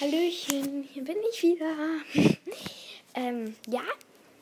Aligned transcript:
Hallöchen, 0.00 0.88
hier 0.92 1.04
bin 1.04 1.16
ich 1.30 1.40
wieder. 1.44 1.76
ähm, 3.14 3.54
ja, 3.68 3.82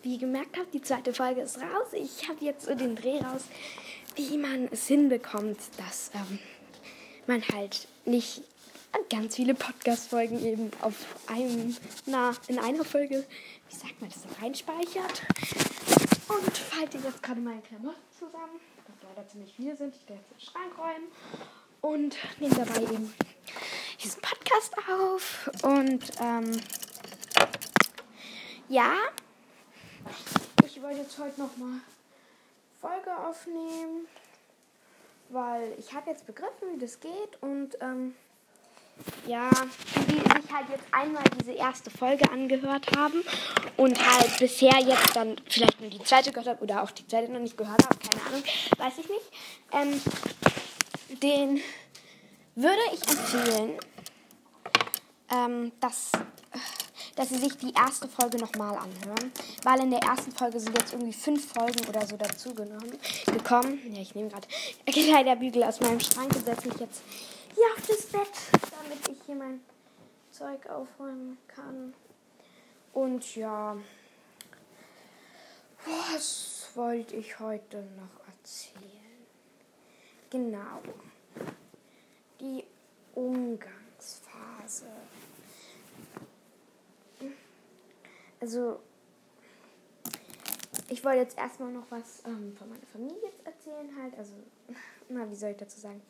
wie 0.02 0.14
ihr 0.14 0.18
gemerkt 0.18 0.56
habt, 0.56 0.72
die 0.72 0.80
zweite 0.80 1.12
Folge 1.12 1.42
ist 1.42 1.58
raus. 1.58 1.88
Ich 1.92 2.26
habe 2.26 2.42
jetzt 2.42 2.64
so 2.64 2.74
den 2.74 2.96
Dreh 2.96 3.18
raus, 3.18 3.42
wie 4.16 4.38
man 4.38 4.68
es 4.72 4.86
hinbekommt, 4.86 5.58
dass 5.76 6.10
ähm, 6.14 6.38
man 7.26 7.46
halt 7.48 7.86
nicht 8.06 8.40
ganz 9.10 9.36
viele 9.36 9.54
Podcast-Folgen 9.54 10.42
eben 10.42 10.70
auf 10.80 10.94
einem, 11.26 11.76
na, 12.06 12.32
in 12.48 12.58
einer 12.58 12.84
Folge, 12.84 13.22
wie 13.68 13.76
sagt 13.76 14.00
man 14.00 14.08
das, 14.08 14.22
so 14.22 14.28
reinspeichert. 14.42 15.22
Und 16.28 16.56
falte 16.56 16.96
jetzt 16.96 17.22
gerade 17.22 17.40
meine 17.40 17.60
Klamotten 17.60 18.00
zusammen, 18.18 18.58
was 18.86 18.96
leider 19.06 19.28
ziemlich 19.28 19.52
viele 19.54 19.76
sind. 19.76 19.94
Ich 19.94 20.08
werde 20.08 20.22
jetzt 20.22 20.30
den 20.30 20.50
Schrank 20.50 20.78
räumen 20.78 21.08
und 21.82 22.16
nehme 22.40 22.54
dabei 22.54 22.80
eben 22.82 23.12
diesen 24.02 24.22
Podcast 24.22 24.74
auf. 24.88 25.50
Und 25.62 26.10
ähm, 26.20 26.60
ja, 28.68 28.94
ich 30.64 30.80
wollte 30.82 31.00
jetzt 31.00 31.18
heute 31.18 31.40
nochmal 31.40 31.80
Folge 32.80 33.14
aufnehmen, 33.16 34.06
weil 35.28 35.74
ich 35.78 35.92
habe 35.92 36.10
jetzt 36.10 36.26
begriffen, 36.26 36.74
wie 36.74 36.78
das 36.78 36.98
geht. 37.00 37.40
Und 37.40 37.76
ähm, 37.80 38.14
ja, 39.26 39.50
die 40.08 40.14
sich 40.14 40.52
halt 40.52 40.68
jetzt 40.70 40.84
einmal 40.92 41.24
diese 41.40 41.52
erste 41.52 41.90
Folge 41.90 42.30
angehört 42.30 42.86
haben 42.96 43.22
und 43.76 43.98
halt 43.98 44.38
bisher 44.38 44.78
jetzt 44.78 45.16
dann 45.16 45.36
vielleicht 45.48 45.80
nur 45.80 45.90
die 45.90 46.02
zweite 46.02 46.30
gehört 46.30 46.48
haben 46.48 46.58
oder 46.58 46.82
auch 46.82 46.90
die 46.90 47.06
zweite 47.06 47.32
noch 47.32 47.40
nicht 47.40 47.56
gehört 47.56 47.82
haben, 47.84 47.98
keine 47.98 48.26
Ahnung, 48.26 48.44
weiß 48.78 48.98
ich 48.98 49.08
nicht. 49.08 49.32
Ähm, 49.72 50.00
den 51.22 51.60
würde 52.54 52.82
ich 52.92 53.08
empfehlen, 53.08 53.78
ähm, 55.30 55.72
dass, 55.80 56.12
dass 57.14 57.28
sie 57.28 57.38
sich 57.38 57.56
die 57.56 57.72
erste 57.72 58.08
Folge 58.08 58.38
nochmal 58.38 58.76
anhören. 58.76 59.32
Weil 59.62 59.80
in 59.80 59.90
der 59.90 60.00
ersten 60.00 60.32
Folge 60.32 60.60
sind 60.60 60.76
jetzt 60.78 60.92
irgendwie 60.92 61.12
fünf 61.12 61.52
Folgen 61.52 61.86
oder 61.88 62.06
so 62.06 62.16
dazugenommen 62.16 62.98
gekommen. 63.26 63.80
Ja, 63.92 64.02
ich 64.02 64.14
nehme 64.14 64.28
gerade 64.28 64.48
Kleiderbügel 64.86 65.62
aus 65.62 65.80
meinem 65.80 66.00
Schrank 66.00 66.34
und 66.34 66.44
setze 66.44 66.68
mich 66.68 66.80
jetzt 66.80 67.02
hier 67.54 67.64
auf 67.76 67.86
das 67.86 68.06
Bett, 68.06 68.30
damit 68.52 69.08
ich 69.08 69.24
hier 69.24 69.36
mein 69.36 69.60
Zeug 70.30 70.66
aufräumen 70.68 71.38
kann. 71.46 71.94
Und 72.92 73.36
ja, 73.36 73.76
was 75.86 76.68
wollte 76.74 77.16
ich 77.16 77.38
heute 77.38 77.78
noch 77.96 78.26
erzählen? 78.26 79.01
Genau 80.32 80.80
die 82.42 82.64
Umgangsphase. 83.14 84.86
Also, 88.40 88.80
ich 90.88 91.04
wollte 91.04 91.18
jetzt 91.20 91.38
erstmal 91.38 91.70
noch 91.70 91.88
was 91.90 92.22
ähm, 92.26 92.56
von 92.58 92.68
meiner 92.68 92.86
Familie 92.92 93.30
erzählen, 93.44 93.88
halt. 94.00 94.18
Also, 94.18 94.32
na, 95.08 95.30
wie 95.30 95.36
soll 95.36 95.50
ich 95.50 95.58
dazu 95.58 95.78
sagen? 95.78 96.02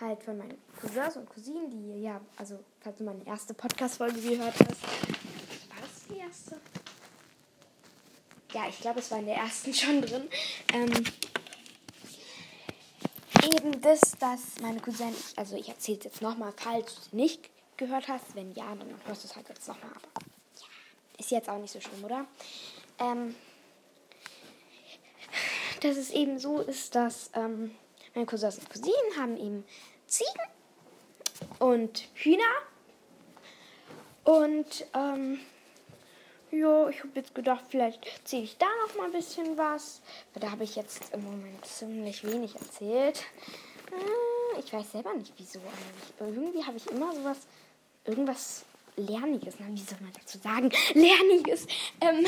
Halt 0.00 0.22
von 0.22 0.38
meinen 0.38 0.58
Cousins 0.80 1.16
und 1.16 1.28
Cousinen, 1.28 1.70
die, 1.70 2.02
ja, 2.02 2.20
also, 2.36 2.58
falls 2.80 2.96
du 2.98 3.04
meine 3.04 3.26
erste 3.26 3.54
Podcast-Folge 3.54 4.20
gehört 4.20 4.54
hast. 4.54 4.82
War 4.82 5.80
das 5.80 6.06
die 6.08 6.18
erste? 6.18 6.60
Ja, 8.52 8.68
ich 8.68 8.80
glaube, 8.80 9.00
es 9.00 9.10
war 9.10 9.18
in 9.18 9.26
der 9.26 9.36
ersten 9.36 9.74
schon 9.74 10.00
drin. 10.00 10.28
Ähm, 10.72 11.04
eben 13.56 13.80
das, 13.80 14.12
dass 14.18 14.60
meine 14.60 14.80
Cousine, 14.80 15.14
also 15.36 15.56
ich 15.56 15.68
erzähle 15.68 15.98
es 15.98 16.04
jetzt 16.04 16.22
nochmal, 16.22 16.52
falls 16.56 16.94
du 16.94 17.00
es 17.00 17.12
nicht 17.12 17.50
gehört 17.76 18.08
hast. 18.08 18.34
Wenn 18.34 18.52
ja, 18.52 18.74
dann 18.74 18.88
hörst 19.06 19.24
du 19.24 19.28
es 19.28 19.36
halt 19.36 19.48
jetzt 19.48 19.66
nochmal. 19.68 19.90
Aber 19.90 20.26
ja, 20.60 20.66
ist 21.18 21.30
jetzt 21.30 21.48
auch 21.48 21.58
nicht 21.58 21.72
so 21.72 21.80
schlimm, 21.80 22.04
oder? 22.04 22.26
Ähm, 22.98 23.34
dass 25.80 25.96
es 25.96 26.10
eben 26.10 26.38
so 26.38 26.60
ist, 26.60 26.94
dass 26.94 27.30
ähm, 27.34 27.74
meine 28.14 28.26
Cousins 28.26 28.58
und 28.58 28.70
Cousinen 28.70 29.16
haben 29.18 29.36
eben 29.36 29.64
Ziegen 30.06 30.42
und 31.58 32.08
Hühner. 32.14 32.42
Und 34.24 34.86
ähm, 34.94 35.40
ja, 36.50 36.88
ich 36.88 37.00
habe 37.00 37.10
jetzt 37.14 37.34
gedacht, 37.34 37.64
vielleicht 37.68 38.06
erzähle 38.06 38.42
ich 38.44 38.56
da 38.58 38.66
noch 38.86 38.96
mal 38.96 39.06
ein 39.06 39.12
bisschen 39.12 39.58
was. 39.58 40.00
Da 40.34 40.50
habe 40.50 40.64
ich 40.64 40.76
jetzt 40.76 41.12
im 41.12 41.24
Moment 41.24 41.64
ziemlich 41.64 42.24
wenig 42.24 42.54
erzählt. 42.54 43.24
Äh, 43.92 44.60
ich 44.60 44.72
weiß 44.72 44.92
selber 44.92 45.14
nicht 45.14 45.32
wieso, 45.36 45.60
aber 46.18 46.28
irgendwie 46.30 46.64
habe 46.64 46.76
ich 46.76 46.86
immer 46.86 47.12
sowas, 47.14 47.38
irgendwas 48.04 48.64
Lerniges. 48.96 49.56
Na, 49.58 49.66
wie 49.68 49.82
soll 49.82 49.98
man 50.00 50.12
dazu 50.12 50.38
sagen? 50.38 50.70
Lerniges. 50.94 51.66
Ähm, 52.00 52.24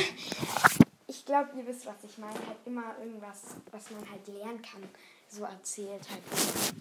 ich 1.07 1.25
glaube, 1.25 1.49
ihr 1.57 1.65
wisst, 1.65 1.85
was 1.85 1.95
ich 2.03 2.17
meine. 2.17 2.33
Halt 2.33 2.57
immer 2.65 2.95
irgendwas, 2.99 3.55
was 3.71 3.89
man 3.91 4.09
halt 4.09 4.27
lernen 4.27 4.61
kann, 4.61 4.83
so 5.29 5.43
erzählt. 5.43 6.01
Halt 6.09 6.73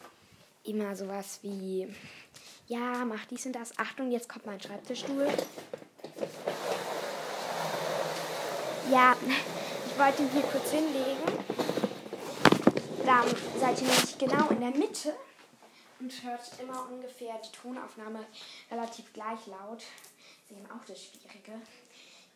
immer 0.65 0.94
sowas 0.94 1.38
wie, 1.43 1.88
ja, 2.66 3.04
mach 3.04 3.25
dies 3.27 3.47
und 3.47 3.53
das. 3.53 3.78
Achtung, 3.78 4.10
jetzt 4.10 4.28
kommt 4.28 4.44
mein 4.44 4.60
Schreibtischstuhl. 4.60 5.28
Ja, 8.91 9.15
ich 9.87 9.99
wollte 9.99 10.22
ihn 10.22 10.31
hier 10.31 10.43
kurz 10.43 10.71
hinlegen. 10.71 11.22
Dann 13.04 13.26
seid 13.60 13.82
ihr 13.82 13.87
nämlich 13.87 14.19
genau 14.19 14.49
in 14.49 14.60
der 14.60 14.71
Mitte 14.71 15.15
und 16.00 16.22
hört 16.22 16.41
immer 16.59 16.88
ungefähr 16.91 17.38
die 17.38 17.53
Tonaufnahme 17.53 18.25
relativ 18.71 19.12
gleich 19.12 19.47
laut. 19.47 19.82
ist 19.82 20.56
eben 20.56 20.71
auch 20.71 20.84
das 20.87 21.04
Schwierige. 21.04 21.60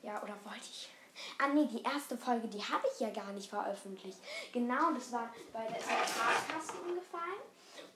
Ja, 0.03 0.23
oder 0.23 0.35
wollte 0.45 0.69
ich? 0.71 0.91
Ah 1.39 1.49
nee, 1.49 1.67
die 1.73 1.83
erste 1.83 2.19
Folge, 2.19 2.49
die 2.49 2.63
habe 2.63 2.87
ich 2.93 3.01
ja 3.01 3.11
gar 3.11 3.33
nicht 3.33 3.49
veröffentlicht. 3.49 4.19
Genau, 4.53 4.93
das 4.93 5.11
war 5.11 5.33
bei 5.55 5.65
der 5.67 5.81
Fahrkasten 5.81 6.81
umgefallen. 6.81 7.52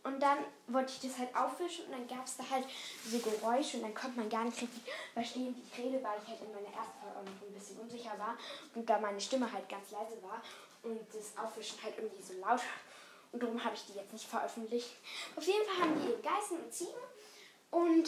Und 0.06 0.20
dann 0.20 0.38
wollte 0.68 0.92
ich 0.92 1.00
das 1.00 1.18
halt 1.18 1.34
aufwischen 1.34 1.86
und 1.86 1.90
dann 1.90 2.06
gab 2.06 2.24
es 2.24 2.36
da 2.36 2.48
halt 2.48 2.64
so 3.04 3.18
Geräusche 3.18 3.78
und 3.78 3.82
dann 3.82 3.94
konnte 3.94 4.20
man 4.20 4.30
gar 4.30 4.44
nicht 4.44 4.62
richtig 4.62 4.82
verstehen, 5.12 5.52
wie 5.56 5.62
ich 5.62 5.84
rede, 5.84 6.00
weil 6.00 6.20
ich 6.22 6.28
halt 6.28 6.40
in 6.42 6.52
meiner 6.52 6.68
ersten 6.68 7.00
Folge 7.02 7.28
ein 7.28 7.54
bisschen 7.54 7.80
unsicher 7.80 8.16
war 8.16 8.38
und 8.76 8.88
da 8.88 9.00
meine 9.00 9.20
Stimme 9.20 9.52
halt 9.52 9.68
ganz 9.68 9.90
leise 9.90 10.22
war 10.22 10.40
und 10.84 11.00
das 11.12 11.36
Aufwischen 11.36 11.82
halt 11.82 11.98
irgendwie 11.98 12.22
so 12.22 12.34
laut. 12.34 12.60
Und 13.32 13.42
darum 13.42 13.62
habe 13.64 13.74
ich 13.74 13.84
die 13.86 13.94
jetzt 13.94 14.12
nicht 14.12 14.28
veröffentlicht. 14.28 14.94
Auf 15.34 15.42
jeden 15.42 15.66
Fall 15.66 15.80
haben 15.80 16.00
die 16.00 16.22
Geißen 16.22 16.56
und 16.56 16.72
Ziegen 16.72 17.02
und 17.72 18.06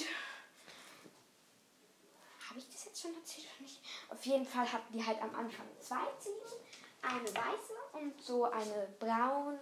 habe 2.49 2.61
ich 2.61 2.71
das 2.71 2.85
jetzt 2.85 3.03
schon 3.03 3.15
erzählt 3.17 3.49
oder 3.57 3.63
nicht? 3.63 3.81
Auf 4.09 4.25
jeden 4.25 4.47
Fall 4.47 4.73
hatten 4.73 4.93
die 4.93 5.05
halt 5.05 5.21
am 5.21 5.35
Anfang 5.35 5.67
zwei 5.81 6.07
Ziegen, 6.21 6.63
eine 7.03 7.29
weiße 7.29 7.75
und 7.95 8.23
so 8.23 8.45
eine 8.45 8.87
braun 9.01 9.59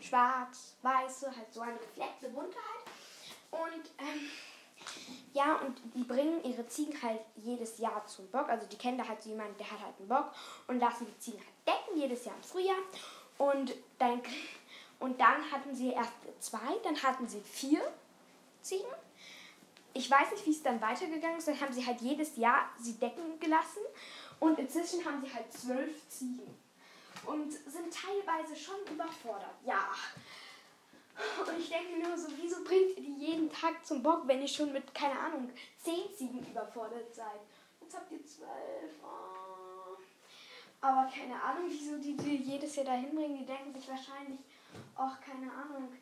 schwarz, 0.00 0.76
weiße, 0.82 1.34
halt 1.34 1.52
so 1.52 1.60
eine 1.60 1.78
gefleckte 1.78 2.28
Buntheit. 2.28 2.54
Und 3.50 3.90
ähm, 3.98 4.30
ja, 5.32 5.56
und 5.56 5.80
die 5.94 6.04
bringen 6.04 6.42
ihre 6.44 6.66
Ziegen 6.66 7.00
halt 7.02 7.20
jedes 7.36 7.78
Jahr 7.78 8.04
zum 8.06 8.28
Bock. 8.28 8.48
Also 8.48 8.66
die 8.66 8.76
kennen 8.76 8.98
da 8.98 9.06
halt 9.06 9.22
so 9.22 9.30
jemanden, 9.30 9.56
der 9.58 9.70
hat 9.70 9.80
halt 9.80 9.94
einen 9.98 10.08
Bock 10.08 10.32
und 10.66 10.78
lassen 10.78 11.06
die 11.06 11.18
Ziegen 11.18 11.38
halt 11.38 11.54
decken 11.66 11.98
jedes 12.00 12.24
Jahr 12.24 12.36
im 12.36 12.42
Frühjahr. 12.42 12.76
Und 13.38 13.74
dann, 13.98 14.20
und 15.00 15.20
dann 15.20 15.50
hatten 15.50 15.74
sie 15.74 15.90
erst 15.90 16.12
zwei, 16.40 16.78
dann 16.82 17.02
hatten 17.02 17.26
sie 17.26 17.40
vier 17.40 17.80
Ziegen. 18.62 18.92
Ich 19.92 20.10
weiß 20.10 20.32
nicht, 20.32 20.46
wie 20.46 20.50
es 20.50 20.62
dann 20.62 20.80
weitergegangen 20.80 21.38
ist. 21.38 21.48
Dann 21.48 21.60
haben 21.60 21.72
sie 21.72 21.86
halt 21.86 22.00
jedes 22.00 22.36
Jahr 22.36 22.68
sie 22.78 22.94
decken 22.94 23.38
gelassen. 23.40 23.82
Und 24.40 24.58
inzwischen 24.58 25.04
haben 25.04 25.24
sie 25.24 25.32
halt 25.32 25.52
zwölf 25.52 26.08
Ziegen 26.08 26.63
und 27.26 27.52
sind 27.52 27.92
teilweise 27.92 28.56
schon 28.56 28.80
überfordert. 28.92 29.54
Ja. 29.64 29.88
Und 31.40 31.58
ich 31.58 31.68
denke 31.68 31.98
nur 32.00 32.16
so, 32.16 32.28
wieso 32.40 32.64
bringt 32.64 32.96
ihr 32.96 33.02
die 33.02 33.26
jeden 33.26 33.50
Tag 33.52 33.86
zum 33.86 34.02
Bock, 34.02 34.22
wenn 34.26 34.42
ihr 34.42 34.48
schon 34.48 34.72
mit, 34.72 34.92
keine 34.94 35.18
Ahnung, 35.18 35.50
zehn 35.78 36.12
Ziegen 36.16 36.44
überfordert 36.44 37.14
seid? 37.14 37.40
Jetzt 37.80 37.96
habt 37.96 38.10
ihr 38.10 38.24
zwölf. 38.26 38.92
Oh. 39.02 39.96
Aber 40.80 41.08
keine 41.08 41.40
Ahnung, 41.40 41.66
wieso 41.68 41.96
die, 41.98 42.16
die 42.16 42.36
jedes 42.36 42.76
Jahr 42.76 42.86
dahin 42.86 43.14
bringen. 43.14 43.38
Die 43.38 43.46
denken 43.46 43.72
sich 43.72 43.88
wahrscheinlich, 43.88 44.40
ach, 44.96 45.20
keine 45.20 45.50
Ahnung. 45.52 45.92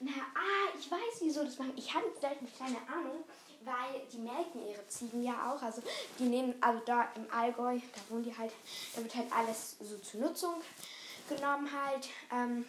Na, 0.00 0.10
ah, 0.34 0.76
ich 0.78 0.90
weiß, 0.90 1.20
wieso 1.20 1.44
das 1.44 1.58
machen. 1.58 1.74
Ich 1.76 1.92
hatte 1.94 2.06
jetzt 2.06 2.20
selten 2.20 2.48
keine 2.58 2.78
Ahnung 2.88 3.24
weil 3.64 4.06
die 4.12 4.18
melken 4.18 4.66
ihre 4.68 4.86
Ziegen 4.88 5.22
ja 5.22 5.52
auch. 5.52 5.62
Also 5.62 5.82
die 6.18 6.24
nehmen, 6.24 6.54
also 6.60 6.80
da 6.84 7.08
im 7.14 7.30
Allgäu, 7.32 7.78
da 7.78 8.00
wohnen 8.08 8.24
die 8.24 8.36
halt, 8.36 8.52
da 8.94 9.02
wird 9.02 9.14
halt 9.14 9.32
alles 9.32 9.76
so 9.80 9.98
zur 9.98 10.20
Nutzung 10.20 10.54
genommen 11.28 11.68
halt. 11.72 12.08
Ähm, 12.32 12.64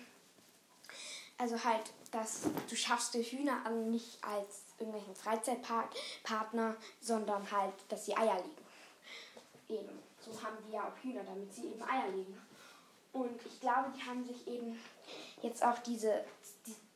also 1.38 1.62
halt, 1.64 1.92
dass 2.12 2.42
du 2.70 2.76
schaffst 2.76 3.14
die 3.16 3.24
Hühner 3.24 3.66
an 3.66 3.90
nicht 3.90 4.24
als 4.24 4.64
irgendwelchen 4.78 5.16
Freizeitpartner, 5.16 6.76
sondern 7.02 7.50
halt, 7.52 7.74
dass 7.90 8.06
sie 8.06 8.16
Eier 8.16 8.36
legen. 8.36 9.82
Eben. 9.82 10.00
So 10.20 10.42
haben 10.42 10.58
die 10.68 10.74
ja 10.74 10.88
auch 10.88 11.04
Hühner, 11.04 11.24
damit 11.24 11.54
sie 11.54 11.66
eben 11.66 11.82
Eier 11.84 12.10
legen. 12.10 12.40
Und 13.14 13.46
ich 13.46 13.60
glaube, 13.60 13.92
die 13.96 14.04
haben 14.04 14.26
sich 14.26 14.48
eben 14.48 14.80
jetzt 15.42 15.64
auch 15.64 15.78
diese, 15.80 16.24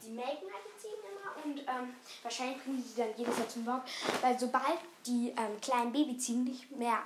die, 0.07 0.13
melken 0.13 0.48
halt 0.51 0.63
die 0.65 0.81
Ziegen 0.81 1.04
immer 1.12 1.45
und 1.45 1.59
ähm, 1.59 1.95
wahrscheinlich 2.24 2.63
bringen 2.63 2.83
sie 2.83 3.01
dann 3.01 3.09
jedes 3.18 3.38
Jahr 3.38 3.50
zum 3.50 3.65
Bock, 3.65 3.81
weil 4.21 4.39
sobald 4.39 4.80
die 5.06 5.30
ähm, 5.30 5.59
kleinen 5.62 5.92
Babyziegen 5.92 6.45
nicht 6.45 6.71
mehr 6.71 7.04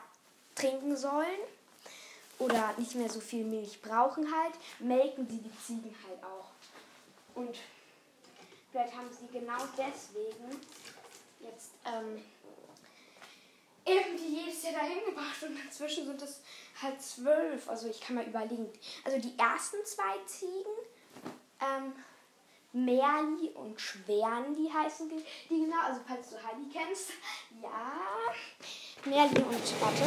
trinken 0.55 0.95
sollen 0.95 1.39
oder 2.39 2.73
nicht 2.77 2.95
mehr 2.95 3.09
so 3.09 3.19
viel 3.19 3.43
Milch 3.43 3.81
brauchen 3.81 4.25
halt, 4.33 4.53
melken 4.79 5.27
sie 5.27 5.37
die 5.37 5.57
Ziegen 5.65 5.95
halt 6.07 6.23
auch. 6.23 6.49
Und 7.35 7.57
vielleicht 8.71 8.95
haben 8.95 9.09
sie 9.09 9.27
genau 9.31 9.63
deswegen 9.77 10.59
jetzt 11.39 11.71
ähm, 11.85 12.21
eben 13.85 14.17
die 14.17 14.35
jedes 14.41 14.63
Jahr 14.63 14.73
dahin 14.73 15.05
gebracht 15.05 15.41
und 15.43 15.57
inzwischen 15.59 16.05
sind 16.05 16.21
es 16.21 16.41
halt 16.81 17.01
zwölf. 17.01 17.69
Also 17.69 17.89
ich 17.89 17.99
kann 18.01 18.15
mal 18.15 18.25
überlegen. 18.25 18.69
Also 19.03 19.19
die 19.19 19.37
ersten 19.37 19.77
zwei 19.85 20.17
Ziegen, 20.25 20.71
ähm, 21.59 21.93
Merli 22.73 23.49
und 23.53 23.79
Schwernli 23.79 24.69
heißen 24.69 25.09
die, 25.09 25.23
die 25.49 25.65
genau. 25.65 25.81
Also 25.81 26.01
falls 26.07 26.29
du 26.29 26.35
Heidi 26.37 26.69
kennst. 26.71 27.11
Ja. 27.61 27.91
Merli 29.05 29.41
und 29.41 29.81
warte. 29.81 30.03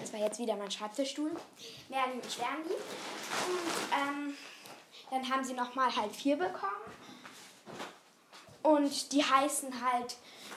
Das 0.00 0.12
war 0.12 0.20
jetzt 0.20 0.38
wieder 0.38 0.56
mein 0.56 0.70
Schreibtischstuhl. 0.70 1.32
Merli 1.88 2.14
und 2.14 2.32
Schwernli. 2.32 2.74
Und 2.74 3.92
ähm, 3.92 4.36
dann 5.10 5.28
haben 5.28 5.44
sie 5.44 5.54
nochmal 5.54 5.94
halt 5.94 6.14
vier 6.14 6.36
bekommen. 6.36 6.72
Und 8.62 9.12
die 9.12 9.22
heißen 9.22 9.82
halt 9.82 10.16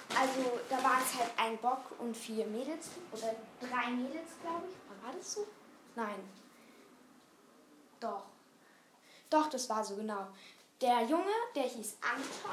also 0.09 0.59
da 0.69 0.83
waren 0.83 1.01
es 1.01 1.19
halt 1.19 1.31
ein 1.37 1.57
Bock 1.57 1.99
und 1.99 2.15
vier 2.15 2.45
Mädels. 2.45 2.89
Oder 3.11 3.35
drei 3.59 3.89
Mädels, 3.91 4.31
glaube 4.41 4.65
ich. 4.69 5.03
War 5.03 5.13
das 5.13 5.33
so? 5.33 5.47
Nein. 5.95 6.29
Doch. 7.99 8.23
Doch, 9.29 9.49
das 9.49 9.69
war 9.69 9.83
so, 9.83 9.95
genau. 9.95 10.27
Der 10.81 11.03
Junge, 11.03 11.31
der 11.55 11.63
hieß 11.63 11.97
Anton. 12.01 12.51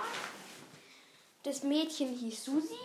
Das 1.42 1.62
Mädchen 1.62 2.14
hieß 2.14 2.44
Susi. 2.44 2.78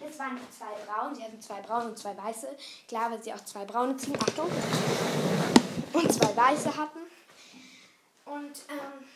Das 0.00 0.18
waren 0.18 0.36
die 0.36 0.50
zwei 0.56 0.72
Braun. 0.84 1.14
Sie 1.14 1.22
hatten 1.22 1.40
zwei 1.40 1.60
Braune 1.60 1.86
und 1.86 1.98
zwei 1.98 2.16
Weiße. 2.16 2.56
Klar, 2.86 3.10
weil 3.10 3.22
sie 3.22 3.32
auch 3.32 3.44
zwei 3.44 3.64
Braune 3.64 3.96
ziehen. 3.96 4.16
Achtung. 4.20 4.50
Und 5.92 6.12
zwei 6.12 6.36
Weiße 6.36 6.76
hatten. 6.76 7.00
Und 8.24 8.62
ähm, 8.68 9.06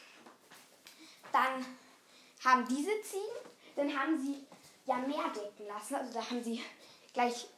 dann 1.32 1.67
haben 2.44 2.67
diese 2.69 3.02
Ziegen, 3.02 3.25
dann 3.76 3.99
haben 3.99 4.19
sie 4.19 4.46
ja 4.87 4.96
mehr 4.96 5.28
decken 5.28 5.67
lassen. 5.67 5.94
Also 5.96 6.12
da 6.12 6.31
haben 6.31 6.43
sie 6.43 6.62
gleich, 7.12 7.49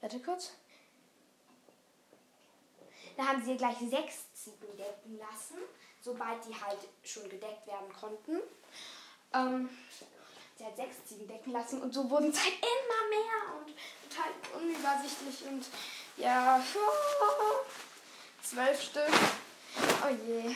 warte 0.00 0.20
kurz, 0.20 0.52
da 3.16 3.26
haben 3.26 3.44
sie 3.44 3.56
gleich 3.56 3.78
sechs 3.78 4.32
Ziegen 4.32 4.76
decken 4.76 5.18
lassen, 5.18 5.58
sobald 6.00 6.44
die 6.46 6.54
halt 6.54 6.78
schon 7.04 7.28
gedeckt 7.28 7.66
werden 7.66 7.92
konnten. 7.92 8.40
Ähm, 9.32 9.68
sie 10.56 10.64
hat 10.64 10.76
sechs 10.76 11.04
Ziegen 11.06 11.28
decken 11.28 11.52
lassen 11.52 11.80
und 11.80 11.92
so 11.92 12.08
wurden 12.10 12.30
es 12.30 12.42
halt 12.42 12.54
immer 12.54 13.08
mehr 13.08 13.58
und 13.58 13.74
total 14.08 14.60
unübersichtlich 14.60 15.46
und 15.48 15.64
ja, 16.16 16.62
zwölf 18.42 18.82
Stück. 18.82 19.12
Oh 20.02 20.14
je. 20.26 20.54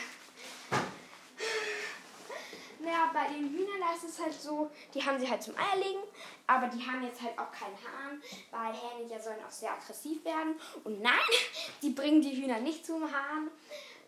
Naja, 2.80 3.10
bei 3.14 3.28
den 3.28 3.48
Hühnern 3.48 3.80
da 3.80 3.94
ist 3.94 4.04
es 4.04 4.20
halt 4.20 4.34
so, 4.34 4.70
die 4.92 5.02
haben 5.02 5.18
sie 5.18 5.28
halt 5.28 5.42
zum 5.42 5.54
Eierlegen, 5.56 6.02
aber 6.46 6.66
die 6.66 6.86
haben 6.86 7.02
jetzt 7.02 7.22
halt 7.22 7.38
auch 7.38 7.50
keinen 7.50 7.76
Hahn, 7.76 8.22
weil 8.50 8.74
Hähne 8.74 9.10
ja 9.10 9.18
sollen 9.18 9.42
auch 9.46 9.50
sehr 9.50 9.72
aggressiv 9.72 10.22
werden. 10.24 10.60
Und 10.84 11.00
nein, 11.00 11.14
die 11.82 11.90
bringen 11.90 12.20
die 12.20 12.36
Hühner 12.36 12.60
nicht 12.60 12.84
zum 12.84 13.10
Hahn. 13.10 13.50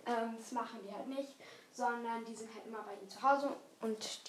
Ähm, 0.07 0.37
das 0.39 0.53
machen 0.53 0.81
die 0.85 0.93
halt 0.93 1.09
nicht, 1.09 1.35
sondern 1.73 2.25
die 2.25 2.35
sind 2.35 2.53
halt 2.55 2.67
immer 2.67 2.83
bei 2.83 2.95
ihnen 2.95 3.11
zu 3.11 3.21
Hause. 3.23 3.51
Und 3.81 4.21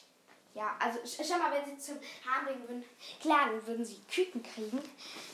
ja, 0.54 0.76
also 0.80 1.00
schau 1.06 1.38
mal, 1.38 1.52
wenn 1.52 1.66
sie 1.66 1.78
zum 1.78 2.00
Hahn 2.26 2.46
bringen 2.46 2.68
würden, 2.68 2.84
klar, 3.22 3.50
dann 3.50 3.68
würden 3.68 3.86
sie 3.86 4.02
Küken 4.12 4.42
kriegen, 4.42 4.80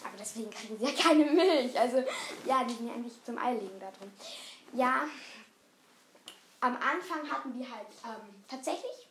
aber 0.03 0.17
deswegen 0.19 0.51
kriegen 0.51 0.77
sie 0.77 0.85
ja 0.85 0.91
keine 0.91 1.25
Milch. 1.25 1.79
Also 1.79 2.03
ja, 2.45 2.63
die 2.65 2.73
sind 2.73 2.87
ja 2.87 2.93
eigentlich 2.93 3.23
zum 3.23 3.37
Eilegen 3.37 3.79
da 3.79 3.89
drin. 3.91 4.11
Ja, 4.73 5.07
am 6.59 6.75
Anfang 6.75 7.29
hatten 7.29 7.53
die 7.53 7.69
halt 7.69 7.87
ähm, 8.05 8.43
tatsächlich 8.49 9.07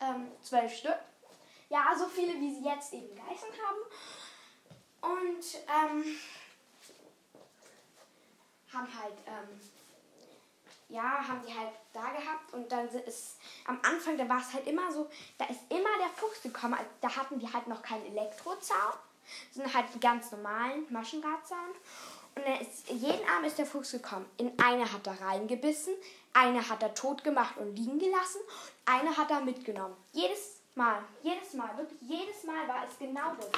ähm, 0.00 0.28
zwölf 0.42 0.72
Stück. 0.72 0.98
Ja, 1.68 1.94
so 1.96 2.06
viele, 2.06 2.34
wie 2.34 2.54
sie 2.54 2.64
jetzt 2.64 2.92
eben 2.92 3.14
Geißen 3.16 3.48
haben. 3.66 3.80
Und 5.00 5.44
ähm, 5.66 6.16
haben 8.72 8.88
halt, 9.00 9.14
ähm, 9.26 9.60
ja, 10.92 11.26
haben 11.26 11.40
die 11.46 11.52
halt 11.52 11.72
da 11.92 12.10
gehabt 12.10 12.52
und 12.52 12.70
dann 12.70 12.86
ist 12.88 13.38
am 13.66 13.78
Anfang, 13.82 14.16
da 14.18 14.28
war 14.28 14.38
es 14.40 14.52
halt 14.52 14.66
immer 14.66 14.92
so, 14.92 15.08
da 15.38 15.46
ist 15.46 15.60
immer 15.70 15.96
der 15.98 16.10
Fuchs 16.14 16.42
gekommen. 16.42 16.74
Also, 16.74 16.90
da 17.00 17.16
hatten 17.16 17.38
die 17.38 17.50
halt 17.50 17.66
noch 17.66 17.82
keinen 17.82 18.06
Elektrozaun, 18.06 18.92
sondern 19.50 19.72
halt 19.72 19.86
die 19.94 20.00
ganz 20.00 20.30
normalen 20.30 20.86
Maschendrahtzaun. 20.90 21.70
Und 22.34 22.46
dann 22.46 22.60
ist, 22.60 22.88
jeden 22.88 23.28
Abend 23.28 23.46
ist 23.46 23.58
der 23.58 23.66
Fuchs 23.66 23.92
gekommen. 23.92 24.26
In 24.36 24.52
eine 24.62 24.90
hat 24.90 25.06
er 25.06 25.20
reingebissen, 25.20 25.94
eine 26.34 26.66
hat 26.68 26.82
er 26.82 26.94
tot 26.94 27.24
gemacht 27.24 27.56
und 27.56 27.74
liegen 27.74 27.98
gelassen, 27.98 28.40
eine 28.84 29.16
hat 29.16 29.30
er 29.30 29.40
mitgenommen. 29.40 29.96
Jedes 30.12 30.60
Mal, 30.74 31.02
jedes 31.22 31.54
Mal, 31.54 31.76
wirklich 31.76 32.00
jedes 32.02 32.44
Mal 32.44 32.66
war 32.68 32.84
es 32.86 32.98
genau 32.98 33.34
das. 33.36 33.48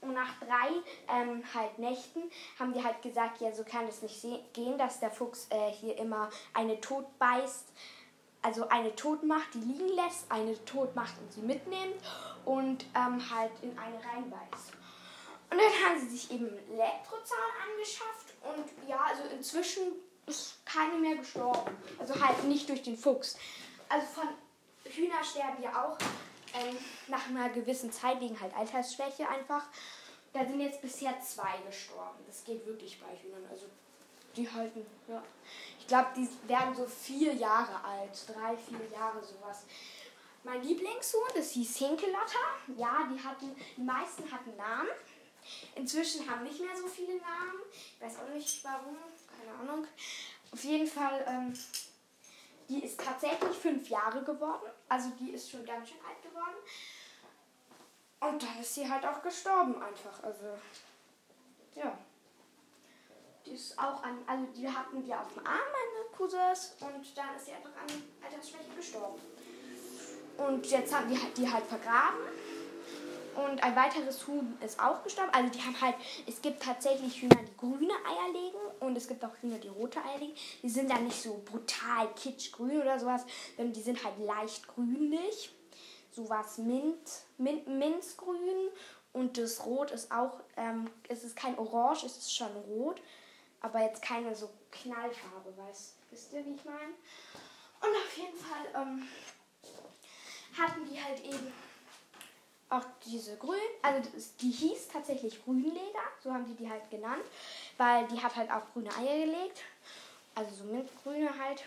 Und 0.00 0.14
nach 0.14 0.38
drei 0.40 0.70
ähm, 1.08 1.42
halt 1.54 1.78
Nächten 1.78 2.22
haben 2.58 2.72
die 2.72 2.82
halt 2.82 3.02
gesagt, 3.02 3.40
ja, 3.40 3.52
so 3.52 3.64
kann 3.64 3.86
es 3.86 4.00
nicht 4.00 4.22
gehen, 4.54 4.78
dass 4.78 5.00
der 5.00 5.10
Fuchs 5.10 5.46
äh, 5.50 5.70
hier 5.72 5.98
immer 5.98 6.30
eine 6.54 6.80
tot 6.80 7.06
beißt, 7.18 7.68
also 8.42 8.68
eine 8.68 8.94
tot 8.96 9.22
macht, 9.22 9.52
die 9.52 9.58
liegen 9.58 9.88
lässt, 9.88 10.30
eine 10.30 10.64
tot 10.64 10.96
macht 10.96 11.18
und 11.18 11.32
sie 11.32 11.42
mitnimmt 11.42 11.96
und 12.46 12.86
ähm, 12.94 13.20
halt 13.30 13.52
in 13.60 13.78
eine 13.78 13.96
reinbeißt. 13.96 14.72
Und 15.50 15.58
dann 15.58 15.84
haben 15.84 16.00
sie 16.00 16.16
sich 16.16 16.30
eben 16.30 16.46
Elektrozaun 16.46 17.38
angeschafft 17.68 18.34
und 18.42 18.88
ja, 18.88 19.00
also 19.00 19.24
inzwischen 19.34 19.82
ist 20.26 20.64
keine 20.64 20.94
mehr 20.94 21.16
gestorben. 21.16 21.76
Also 21.98 22.18
halt 22.18 22.44
nicht 22.44 22.68
durch 22.68 22.82
den 22.82 22.96
Fuchs. 22.96 23.36
Also 23.88 24.06
von 24.06 24.28
Hühner 24.84 25.22
sterben 25.24 25.62
ja 25.62 25.84
auch 25.84 25.98
ähm, 26.54 26.76
nach 27.08 27.26
einer 27.28 27.48
gewissen 27.50 27.92
Zeit 27.92 28.20
wegen 28.20 28.38
halt 28.40 28.54
Altersschwäche 28.56 29.28
einfach. 29.28 29.64
Da 30.32 30.44
sind 30.46 30.60
jetzt 30.60 30.80
bisher 30.80 31.20
zwei 31.20 31.58
gestorben. 31.66 32.18
Das 32.26 32.44
geht 32.44 32.64
wirklich 32.66 33.00
bei 33.00 33.16
Hühnern. 33.16 33.44
Also 33.50 33.66
die 34.36 34.48
halten, 34.50 34.86
ja. 35.08 35.22
Ich 35.80 35.86
glaube, 35.86 36.08
die 36.16 36.28
werden 36.48 36.74
so 36.74 36.86
vier 36.86 37.34
Jahre 37.34 37.84
alt. 37.84 38.24
Drei, 38.28 38.56
vier 38.56 38.86
Jahre 38.92 39.22
sowas. 39.24 39.64
Mein 40.44 40.62
Lieblingshuhn, 40.62 41.28
das 41.34 41.50
hieß 41.50 41.76
Hinkelotter. 41.76 42.46
Ja, 42.76 43.08
die 43.12 43.22
hatten, 43.22 43.54
die 43.76 43.82
meisten 43.82 44.30
hatten 44.30 44.56
Namen. 44.56 44.88
Inzwischen 45.74 46.28
haben 46.30 46.44
nicht 46.44 46.60
mehr 46.60 46.76
so 46.76 46.86
viele 46.86 47.18
Namen. 47.18 47.60
Ich 47.72 48.00
weiß 48.00 48.18
auch 48.20 48.34
nicht 48.34 48.62
warum, 48.64 48.96
keine 49.26 49.58
Ahnung. 49.58 49.86
Auf 50.52 50.64
jeden 50.64 50.86
Fall, 50.86 51.24
ähm, 51.28 51.52
die 52.70 52.84
ist 52.84 53.00
tatsächlich 53.00 53.56
fünf 53.56 53.88
Jahre 53.88 54.22
geworden. 54.22 54.70
Also 54.88 55.10
die 55.18 55.30
ist 55.30 55.50
schon 55.50 55.64
ganz 55.66 55.88
schön 55.88 55.98
alt 56.06 56.22
geworden. 56.22 56.56
Und 58.20 58.42
dann 58.42 58.60
ist 58.60 58.74
sie 58.74 58.88
halt 58.88 59.04
auch 59.04 59.20
gestorben 59.22 59.82
einfach. 59.82 60.22
Also, 60.22 60.56
ja. 61.74 61.98
Die 63.44 63.52
ist 63.52 63.76
auch 63.78 64.02
an, 64.04 64.18
also 64.26 64.46
die 64.54 64.68
hatten 64.68 65.04
wir 65.04 65.20
auf 65.20 65.32
dem 65.34 65.44
Arm, 65.46 65.56
meine 65.56 66.16
Cousins, 66.16 66.76
und 66.80 67.16
dann 67.16 67.36
ist 67.36 67.46
sie 67.46 67.52
einfach 67.52 67.70
an 67.70 68.02
Altersschwäche 68.22 68.70
gestorben. 68.76 69.20
Und 70.36 70.66
jetzt 70.66 70.94
haben 70.94 71.08
die 71.08 71.18
die 71.36 71.50
halt 71.50 71.66
vergraben 71.66 72.20
und 73.36 73.62
ein 73.62 73.76
weiteres 73.76 74.26
Huhn 74.26 74.56
ist 74.64 74.80
auch 74.80 75.02
gestorben. 75.02 75.30
Also 75.32 75.50
die 75.50 75.60
haben 75.60 75.80
halt, 75.80 75.94
es 76.26 76.40
gibt 76.40 76.62
tatsächlich 76.62 77.20
Hühner, 77.20 77.36
die 77.36 77.56
grüne 77.56 77.92
Eier 78.06 78.32
legen 78.32 78.58
und 78.80 78.96
es 78.96 79.08
gibt 79.08 79.24
auch 79.24 79.36
Hühner, 79.40 79.58
die 79.58 79.68
rote 79.68 79.98
Eier 80.04 80.18
legen. 80.18 80.34
Die 80.62 80.70
sind 80.70 80.90
dann 80.90 81.04
nicht 81.04 81.20
so 81.20 81.42
brutal 81.44 82.08
kitschgrün 82.14 82.80
oder 82.80 82.98
sowas, 82.98 83.24
sondern 83.56 83.72
die 83.72 83.82
sind 83.82 84.02
halt 84.04 84.18
leicht 84.18 84.66
grünlich. 84.68 85.54
Sowas 86.12 86.58
Mint, 86.58 87.08
Mint, 87.38 87.66
Minzgrün 87.68 88.70
und 89.12 89.38
das 89.38 89.64
Rot 89.64 89.90
ist 89.92 90.10
auch, 90.10 90.40
ähm, 90.56 90.90
es 91.08 91.24
ist 91.24 91.36
kein 91.36 91.56
Orange, 91.58 92.04
es 92.04 92.16
ist 92.16 92.34
schon 92.34 92.54
rot, 92.68 93.00
aber 93.60 93.80
jetzt 93.80 94.02
keine 94.02 94.34
so 94.34 94.50
Knallfarbe, 94.70 95.56
weißt 95.56 95.94
wisst 96.10 96.32
ihr, 96.32 96.44
wie 96.44 96.54
ich 96.54 96.64
meine? 96.64 96.94
Und 97.80 97.96
auf 97.96 98.16
jeden 98.16 98.36
Fall 98.36 98.82
ähm, 98.82 99.08
hatten 100.58 100.84
die 100.86 101.00
halt 101.00 101.24
eben 101.24 101.52
auch 102.70 102.84
diese 103.04 103.36
Grün, 103.36 103.58
also 103.82 104.08
die 104.40 104.50
hieß 104.50 104.88
tatsächlich 104.88 105.44
Grünleger, 105.44 106.02
so 106.22 106.32
haben 106.32 106.46
die 106.46 106.54
die 106.54 106.70
halt 106.70 106.88
genannt, 106.90 107.24
weil 107.76 108.06
die 108.08 108.22
hat 108.22 108.36
halt 108.36 108.50
auch 108.50 108.62
grüne 108.72 108.90
Eier 108.96 109.26
gelegt, 109.26 109.60
also 110.34 110.54
so 110.54 110.64
mintgrüne 110.64 111.30
halt. 111.38 111.64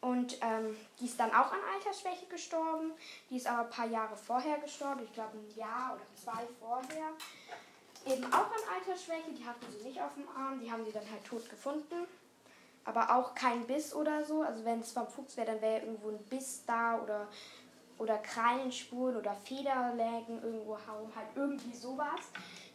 Und 0.00 0.36
ähm, 0.40 0.76
die 0.98 1.04
ist 1.04 1.20
dann 1.20 1.30
auch 1.30 1.52
an 1.52 1.60
Altersschwäche 1.74 2.26
gestorben. 2.26 2.90
Die 3.30 3.36
ist 3.36 3.46
aber 3.46 3.62
ein 3.62 3.70
paar 3.70 3.86
Jahre 3.86 4.16
vorher 4.16 4.58
gestorben, 4.58 5.02
ich 5.04 5.12
glaube 5.12 5.36
ein 5.36 5.56
Jahr 5.56 5.94
oder 5.94 6.02
zwei 6.16 6.44
vorher. 6.58 7.10
Eben 8.06 8.24
auch 8.32 8.50
an 8.50 8.74
Altersschwäche, 8.74 9.30
die 9.30 9.46
hatten 9.46 9.64
sie 9.70 9.86
nicht 9.86 10.00
auf 10.02 10.14
dem 10.14 10.28
Arm, 10.28 10.58
die 10.58 10.72
haben 10.72 10.84
sie 10.84 10.90
dann 10.90 11.08
halt 11.08 11.24
tot 11.24 11.48
gefunden. 11.48 12.06
aber 12.84 13.14
auch 13.14 13.34
kein 13.34 13.66
Biss 13.66 13.94
oder 13.94 14.24
so. 14.24 14.42
Also 14.42 14.64
wenn 14.64 14.80
es 14.80 14.92
vom 14.92 15.06
Fuchs 15.06 15.36
wäre, 15.36 15.46
dann 15.52 15.60
wäre 15.60 15.82
irgendwo 15.82 16.08
ein 16.08 16.18
Biss 16.24 16.64
da 16.66 16.98
oder, 17.00 17.28
oder 18.02 18.18
Krallenspuren 18.18 19.16
oder 19.16 19.32
Federlägen 19.32 20.42
irgendwo 20.42 20.72
hauen, 20.74 21.12
halt 21.14 21.28
irgendwie 21.36 21.72
sowas. 21.72 22.20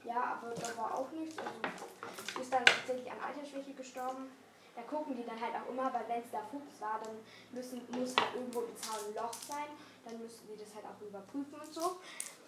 Ja, 0.05 0.39
aber 0.39 0.53
da 0.55 0.77
war 0.77 0.97
auch 0.97 1.11
nichts. 1.11 1.37
Also 1.37 2.41
ist 2.41 2.53
dann 2.53 2.63
tatsächlich 2.65 3.11
an 3.11 3.17
Altersschwäche 3.19 3.73
gestorben. 3.73 4.31
Da 4.73 4.83
gucken 4.83 5.17
die 5.17 5.25
dann 5.25 5.39
halt 5.41 5.53
auch 5.55 5.69
immer, 5.69 5.91
weil 5.93 6.07
wenn 6.07 6.23
es 6.23 6.31
der 6.31 6.43
Fuchs 6.43 6.79
war, 6.79 7.01
dann 7.03 7.15
müssen, 7.51 7.81
muss 7.89 8.15
halt 8.15 8.35
irgendwo 8.35 8.61
im 8.61 8.67
ein 8.67 9.15
Loch 9.15 9.33
sein. 9.33 9.67
Dann 10.05 10.17
müssen 10.21 10.47
die 10.47 10.57
das 10.57 10.73
halt 10.73 10.85
auch 10.85 11.01
überprüfen 11.05 11.55
und 11.59 11.73
so. 11.73 11.97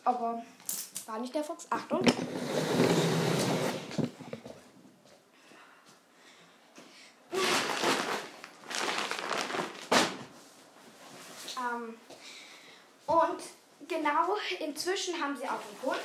Aber 0.05 0.41
war 1.05 1.19
nicht 1.19 1.35
der 1.35 1.43
Fuchs. 1.43 1.67
Achtung! 1.69 2.05
Ähm, 11.59 11.97
und 13.07 13.41
genau, 13.87 14.37
inzwischen 14.59 15.21
haben 15.21 15.35
sie 15.35 15.45
auch 15.45 15.51
einen 15.51 15.81
Hund. 15.83 15.99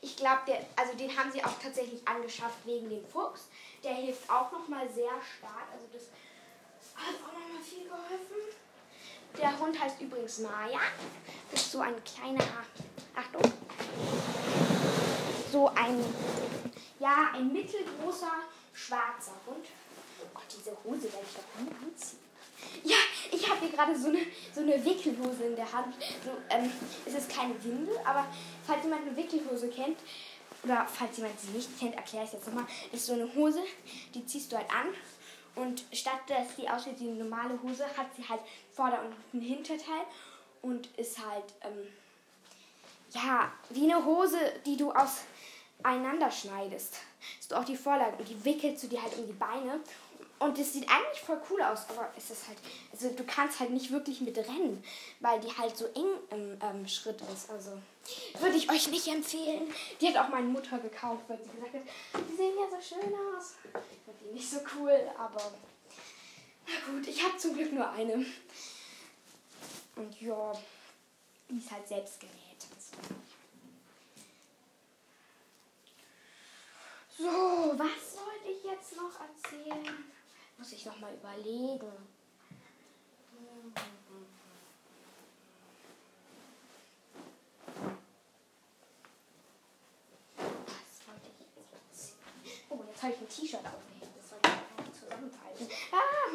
Ich 0.00 0.16
glaube, 0.16 0.40
also 0.76 0.94
den 0.94 1.16
haben 1.16 1.32
sie 1.32 1.42
auch 1.42 1.58
tatsächlich 1.62 2.06
angeschafft 2.06 2.58
wegen 2.64 2.90
dem 2.90 3.04
Fuchs. 3.06 3.48
Der 3.82 3.94
hilft 3.94 4.28
auch 4.28 4.52
nochmal 4.52 4.88
sehr 4.88 5.12
stark. 5.38 5.68
Also 5.72 5.86
das 5.92 6.02
hat 6.94 7.14
auch 7.24 7.32
nochmal 7.32 7.62
viel 7.62 7.84
geholfen. 7.84 8.56
Der 9.38 9.58
Hund 9.58 9.80
heißt 9.80 10.00
übrigens 10.00 10.38
Maya. 10.38 10.80
Das 11.50 11.60
ist 11.60 11.72
so 11.72 11.80
ein 11.80 11.94
kleiner, 12.04 12.44
Achtung, 13.16 13.42
so 15.50 15.68
ein, 15.68 16.04
ja, 17.00 17.30
ein 17.32 17.52
mittelgroßer 17.52 18.32
schwarzer 18.72 19.34
Hund. 19.46 19.66
Oh 20.22 20.26
Gott, 20.34 20.44
diese 20.56 20.70
Hose 20.84 21.12
werde 21.12 21.26
ich 21.26 21.34
doch 21.34 21.60
nie 21.60 21.84
anziehen. 21.84 22.23
Ja, 22.84 22.96
ich 23.30 23.48
habe 23.48 23.60
hier 23.60 23.70
gerade 23.70 23.98
so 23.98 24.08
eine, 24.08 24.18
so 24.54 24.60
eine 24.60 24.84
Wickelhose 24.84 25.44
in 25.44 25.56
der 25.56 25.70
Hand. 25.72 25.94
So, 26.24 26.30
ähm, 26.50 26.70
es 27.06 27.14
ist 27.14 27.30
keine 27.30 27.54
Windel, 27.64 27.96
aber 28.04 28.26
falls 28.66 28.82
jemand 28.84 29.02
eine 29.06 29.16
Wickelhose 29.16 29.68
kennt, 29.68 29.98
oder 30.64 30.86
falls 30.86 31.16
jemand 31.16 31.38
sie 31.38 31.50
nicht 31.50 31.78
kennt, 31.78 31.94
erkläre 31.94 32.24
ich 32.24 32.28
es 32.28 32.34
jetzt 32.34 32.46
nochmal, 32.46 32.66
ist 32.92 33.06
so 33.06 33.12
eine 33.12 33.32
Hose, 33.34 33.60
die 34.14 34.24
ziehst 34.24 34.50
du 34.50 34.56
halt 34.56 34.70
an 34.70 34.86
und 35.56 35.84
statt 35.92 36.20
dass 36.26 36.56
sie 36.56 36.68
aussieht 36.68 36.98
wie 36.98 37.08
eine 37.08 37.24
normale 37.24 37.60
Hose, 37.62 37.84
hat 37.96 38.06
sie 38.16 38.26
halt 38.28 38.40
Vorder- 38.72 39.02
und 39.32 39.40
Hinterteil 39.40 40.02
und 40.62 40.86
ist 40.96 41.18
halt, 41.18 41.44
ähm, 41.62 41.86
ja, 43.12 43.52
wie 43.70 43.84
eine 43.84 44.04
Hose, 44.04 44.38
die 44.66 44.76
du 44.76 44.92
auseinander 44.92 46.30
schneidest. 46.30 46.96
Ist 47.38 47.54
auch 47.54 47.64
die 47.64 47.76
Vorlage 47.76 48.16
und 48.16 48.28
die 48.28 48.44
wickelst 48.44 48.82
du 48.84 48.88
dir 48.88 49.02
halt 49.02 49.16
um 49.16 49.26
die 49.26 49.32
Beine 49.32 49.80
und 50.44 50.58
das 50.58 50.72
sieht 50.72 50.88
eigentlich 50.88 51.20
voll 51.20 51.40
cool 51.50 51.62
aus, 51.62 51.88
aber 51.88 52.12
es 52.16 52.30
ist 52.30 52.48
halt, 52.48 52.58
also 52.92 53.08
du 53.10 53.24
kannst 53.24 53.60
halt 53.60 53.70
nicht 53.70 53.90
wirklich 53.90 54.20
mit 54.20 54.36
rennen, 54.36 54.84
weil 55.20 55.40
die 55.40 55.50
halt 55.56 55.76
so 55.76 55.86
eng 55.86 56.18
im 56.30 56.58
ähm, 56.60 56.86
Schritt 56.86 57.20
ist. 57.32 57.50
Also 57.50 57.78
würde 58.38 58.56
ich 58.56 58.70
euch 58.70 58.88
nicht 58.88 59.08
empfehlen. 59.08 59.72
Die 60.00 60.08
hat 60.08 60.16
auch 60.16 60.28
meine 60.28 60.46
Mutter 60.46 60.78
gekauft, 60.78 61.22
weil 61.28 61.38
sie 61.38 61.50
gesagt 61.50 61.74
hat, 61.74 61.82
die 62.30 62.36
sehen 62.36 62.52
ja 62.58 62.68
so 62.68 62.94
schön 62.94 63.14
aus. 63.14 63.54
Ich 63.64 64.04
finde 64.04 64.20
die 64.24 64.34
nicht 64.34 64.50
so 64.50 64.58
cool, 64.76 64.98
aber 65.16 65.52
na 66.66 66.92
gut, 66.92 67.06
ich 67.06 67.22
habe 67.24 67.36
zum 67.38 67.54
Glück 67.54 67.72
nur 67.72 67.88
eine. 67.90 68.26
Und 69.96 70.20
ja, 70.20 70.52
die 71.48 71.58
ist 71.58 71.70
halt 71.70 71.88
selbst 71.88 72.20
genäht. 72.20 72.34
So, 77.16 77.24
was 77.24 78.14
sollte 78.14 78.48
ich 78.50 78.64
jetzt 78.64 78.96
noch 78.96 79.12
erzählen? 79.20 80.13
Muss 80.56 80.72
ich 80.72 80.86
noch 80.86 80.98
mal 81.00 81.12
überlegen. 81.12 81.92
Was 90.36 91.06
wollte 91.06 91.28
ich 91.28 91.46
jetzt? 91.90 92.14
Oh, 92.70 92.78
jetzt 92.88 93.02
habe 93.02 93.12
ich 93.12 93.20
ein 93.20 93.28
T-Shirt 93.28 93.60
aufgehängt. 93.60 94.16
Das 94.16 94.30
sollte 94.30 94.48
ich 94.48 94.78
auch 94.78 94.92
zusammenfalten. 94.92 95.68
Ah, 95.92 96.28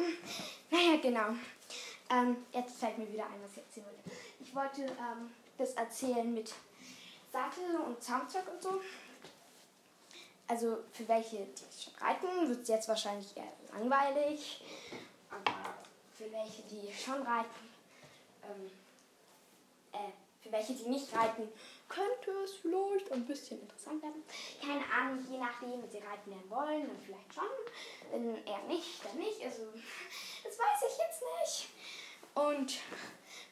naja, 0.70 0.96
genau. 1.00 1.34
Ähm, 2.10 2.36
jetzt 2.52 2.76
fällt 2.78 2.98
mir 2.98 3.10
wieder 3.12 3.24
ein, 3.24 3.42
was 3.42 3.52
ich 3.52 3.58
erzählen 3.58 3.86
wollte. 3.86 4.10
Ich 4.40 4.54
wollte 4.54 4.82
ähm, 4.82 5.32
das 5.56 5.72
erzählen 5.74 6.32
mit 6.32 6.52
Sattel 7.32 7.76
und 7.86 8.02
Zaumzeug 8.02 8.44
und 8.52 8.62
so 8.62 8.80
also 10.50 10.78
für 10.92 11.06
welche, 11.06 11.46
die 11.46 11.82
schon 11.82 11.94
reiten, 12.00 12.48
wird 12.48 12.62
es 12.62 12.68
jetzt 12.68 12.88
wahrscheinlich 12.88 13.36
eher 13.36 13.52
langweilig. 13.72 14.60
Aber 15.30 15.74
für 16.12 16.30
welche, 16.32 16.62
die 16.62 16.92
schon 16.92 17.22
reiten, 17.22 17.70
ähm, 18.42 18.70
äh, 19.92 20.10
für 20.42 20.50
welche, 20.50 20.72
die 20.74 20.88
nicht 20.88 21.14
reiten, 21.14 21.48
könnte 21.88 22.32
es 22.44 22.54
vielleicht 22.54 23.12
ein 23.12 23.26
bisschen 23.26 23.60
interessant 23.60 24.02
werden. 24.02 24.24
Keine 24.60 24.84
Ahnung, 24.92 25.24
je 25.30 25.38
nachdem, 25.38 25.82
wenn 25.82 25.90
sie 25.90 25.98
reiten 25.98 26.30
lernen 26.30 26.50
wollen, 26.50 26.88
dann 26.88 27.00
vielleicht 27.00 27.32
schon. 27.32 27.44
Wenn 28.10 28.44
eher 28.44 28.62
nicht, 28.66 29.04
dann 29.04 29.18
nicht. 29.18 29.40
Also, 29.44 29.62
das 30.44 30.58
weiß 30.58 30.90
ich 30.90 30.98
jetzt 30.98 31.22
nicht. 31.40 31.68
Und, 32.34 32.80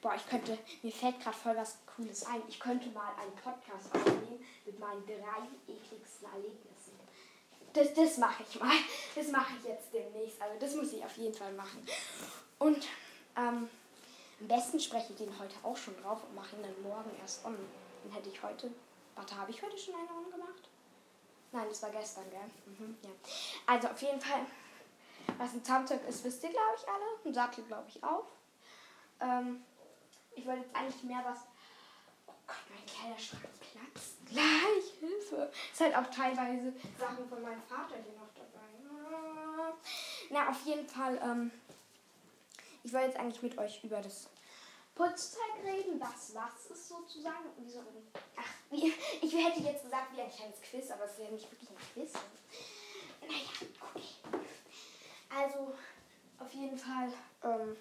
boah, 0.02 0.16
ich 0.16 0.28
könnte, 0.28 0.58
mir 0.82 0.92
fällt 0.92 1.20
gerade 1.20 1.36
voll 1.36 1.56
was 1.56 1.78
Cooles 1.94 2.26
ein. 2.26 2.42
Ich 2.48 2.58
könnte 2.58 2.88
mal 2.90 3.12
einen 3.20 3.34
Podcast 3.36 3.94
aufnehmen 3.94 4.44
mit 4.66 4.78
meinen 4.80 5.06
drei 5.06 5.72
ekligsten 5.72 6.26
Erlebnissen 6.32 6.77
das, 7.78 7.94
das 7.94 8.18
mache 8.18 8.42
ich 8.42 8.60
mal. 8.60 8.76
Das 9.14 9.28
mache 9.28 9.52
ich 9.58 9.68
jetzt 9.68 9.92
demnächst. 9.92 10.40
Also 10.40 10.58
das 10.58 10.74
muss 10.74 10.92
ich 10.92 11.04
auf 11.04 11.16
jeden 11.16 11.34
Fall 11.34 11.52
machen. 11.52 11.86
Und 12.58 12.84
ähm, 13.36 13.68
am 14.40 14.48
besten 14.48 14.80
spreche 14.80 15.12
ich 15.12 15.18
den 15.18 15.38
heute 15.38 15.54
auch 15.62 15.76
schon 15.76 16.00
drauf 16.02 16.22
und 16.24 16.34
mache 16.34 16.56
ihn 16.56 16.62
dann 16.62 16.82
morgen 16.82 17.10
erst 17.20 17.44
um. 17.44 17.56
Dann 18.04 18.12
hätte 18.12 18.28
ich 18.28 18.42
heute. 18.42 18.70
Warte, 19.14 19.36
habe 19.36 19.50
ich 19.50 19.62
heute 19.62 19.76
schon 19.76 19.94
eine 19.94 20.08
Runde 20.08 20.30
gemacht? 20.30 20.68
Nein, 21.50 21.66
das 21.68 21.82
war 21.82 21.90
gestern, 21.90 22.30
gell? 22.30 22.40
Mhm, 22.66 22.96
ja. 23.02 23.10
Also 23.66 23.88
auf 23.88 24.00
jeden 24.02 24.20
Fall, 24.20 24.46
was 25.38 25.54
ein 25.54 25.64
Zaumzeug 25.64 26.06
ist, 26.06 26.22
wisst 26.24 26.42
ihr, 26.44 26.50
glaube 26.50 26.76
ich, 26.76 26.88
alle. 26.88 27.04
Ein 27.24 27.34
Sattel, 27.34 27.64
glaube 27.64 27.88
ich, 27.88 28.02
auch. 28.04 28.26
Ähm, 29.20 29.64
ich 30.36 30.46
wollte 30.46 30.60
jetzt 30.60 30.76
eigentlich 30.76 31.02
mehr 31.02 31.22
was. 31.24 31.38
Oh 32.26 32.34
Gott, 32.46 32.56
mein 32.68 32.86
Kleiderschrank 32.86 33.42
platzt 33.42 33.57
gleich. 34.30 34.88
Hilfe. 35.00 35.50
Ist 35.72 35.80
halt 35.80 35.96
auch 35.96 36.06
teilweise 36.10 36.72
Sachen 36.98 37.28
von 37.28 37.42
meinem 37.42 37.62
Vater 37.62 37.96
hier 37.96 38.14
noch 38.14 38.28
dabei. 38.34 38.58
Na, 40.30 40.48
auf 40.48 40.60
jeden 40.64 40.86
Fall, 40.88 41.18
ähm, 41.22 41.50
ich 42.82 42.92
wollte 42.92 43.06
jetzt 43.08 43.18
eigentlich 43.18 43.42
mit 43.42 43.58
euch 43.58 43.82
über 43.84 44.00
das 44.00 44.28
Putzteig 44.94 45.64
reden, 45.64 46.00
was 46.00 46.34
was 46.34 46.66
ist 46.70 46.88
sozusagen. 46.88 47.44
Wie 47.58 47.70
so 47.70 47.78
ein, 47.78 48.12
ach, 48.36 48.52
wie, 48.70 48.92
ich 49.22 49.32
hätte 49.32 49.60
jetzt 49.60 49.84
gesagt, 49.84 50.16
wie 50.16 50.20
ein 50.20 50.30
kleines 50.30 50.60
Quiz, 50.60 50.90
aber 50.90 51.04
es 51.04 51.18
ja 51.18 51.30
nicht 51.30 51.50
wirklich 51.50 51.70
ein 51.70 51.76
Quiz. 51.94 52.12
Naja, 53.20 53.70
okay. 53.94 54.08
Also, 55.34 55.74
auf 56.38 56.52
jeden 56.52 56.78
Fall, 56.78 57.12
ähm, 57.44 57.76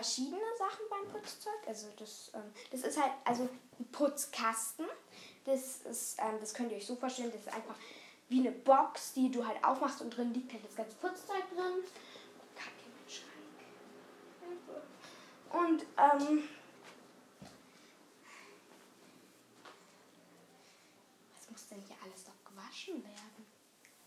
verschiedene 0.00 0.40
Sachen 0.58 0.86
beim 0.88 1.12
Putzzeug. 1.12 1.60
Also 1.66 1.88
das, 1.98 2.30
ähm, 2.34 2.52
das 2.70 2.82
ist 2.84 3.00
halt 3.00 3.12
also 3.24 3.48
ein 3.78 3.86
Putzkasten. 3.92 4.86
Das 5.44 5.82
ist, 5.82 6.18
ähm, 6.18 6.38
das 6.40 6.54
könnt 6.54 6.70
ihr 6.72 6.78
euch 6.78 6.86
so 6.86 6.96
vorstellen, 6.96 7.30
das 7.30 7.42
ist 7.42 7.52
einfach 7.52 7.74
wie 8.30 8.40
eine 8.40 8.52
Box, 8.52 9.12
die 9.12 9.30
du 9.30 9.46
halt 9.46 9.62
aufmachst 9.62 10.00
und 10.00 10.16
drin 10.16 10.32
liegt 10.32 10.52
halt 10.52 10.64
das 10.64 10.74
ganze 10.74 10.96
Putzzeug 10.96 11.42
drin. 11.54 11.84
Und 15.50 15.82
ähm, 15.82 16.48
was 21.34 21.50
muss 21.50 21.68
denn 21.68 21.82
hier 21.88 21.96
alles 22.04 22.24
doch 22.24 22.50
gewaschen 22.50 23.02
werden? 23.02 23.46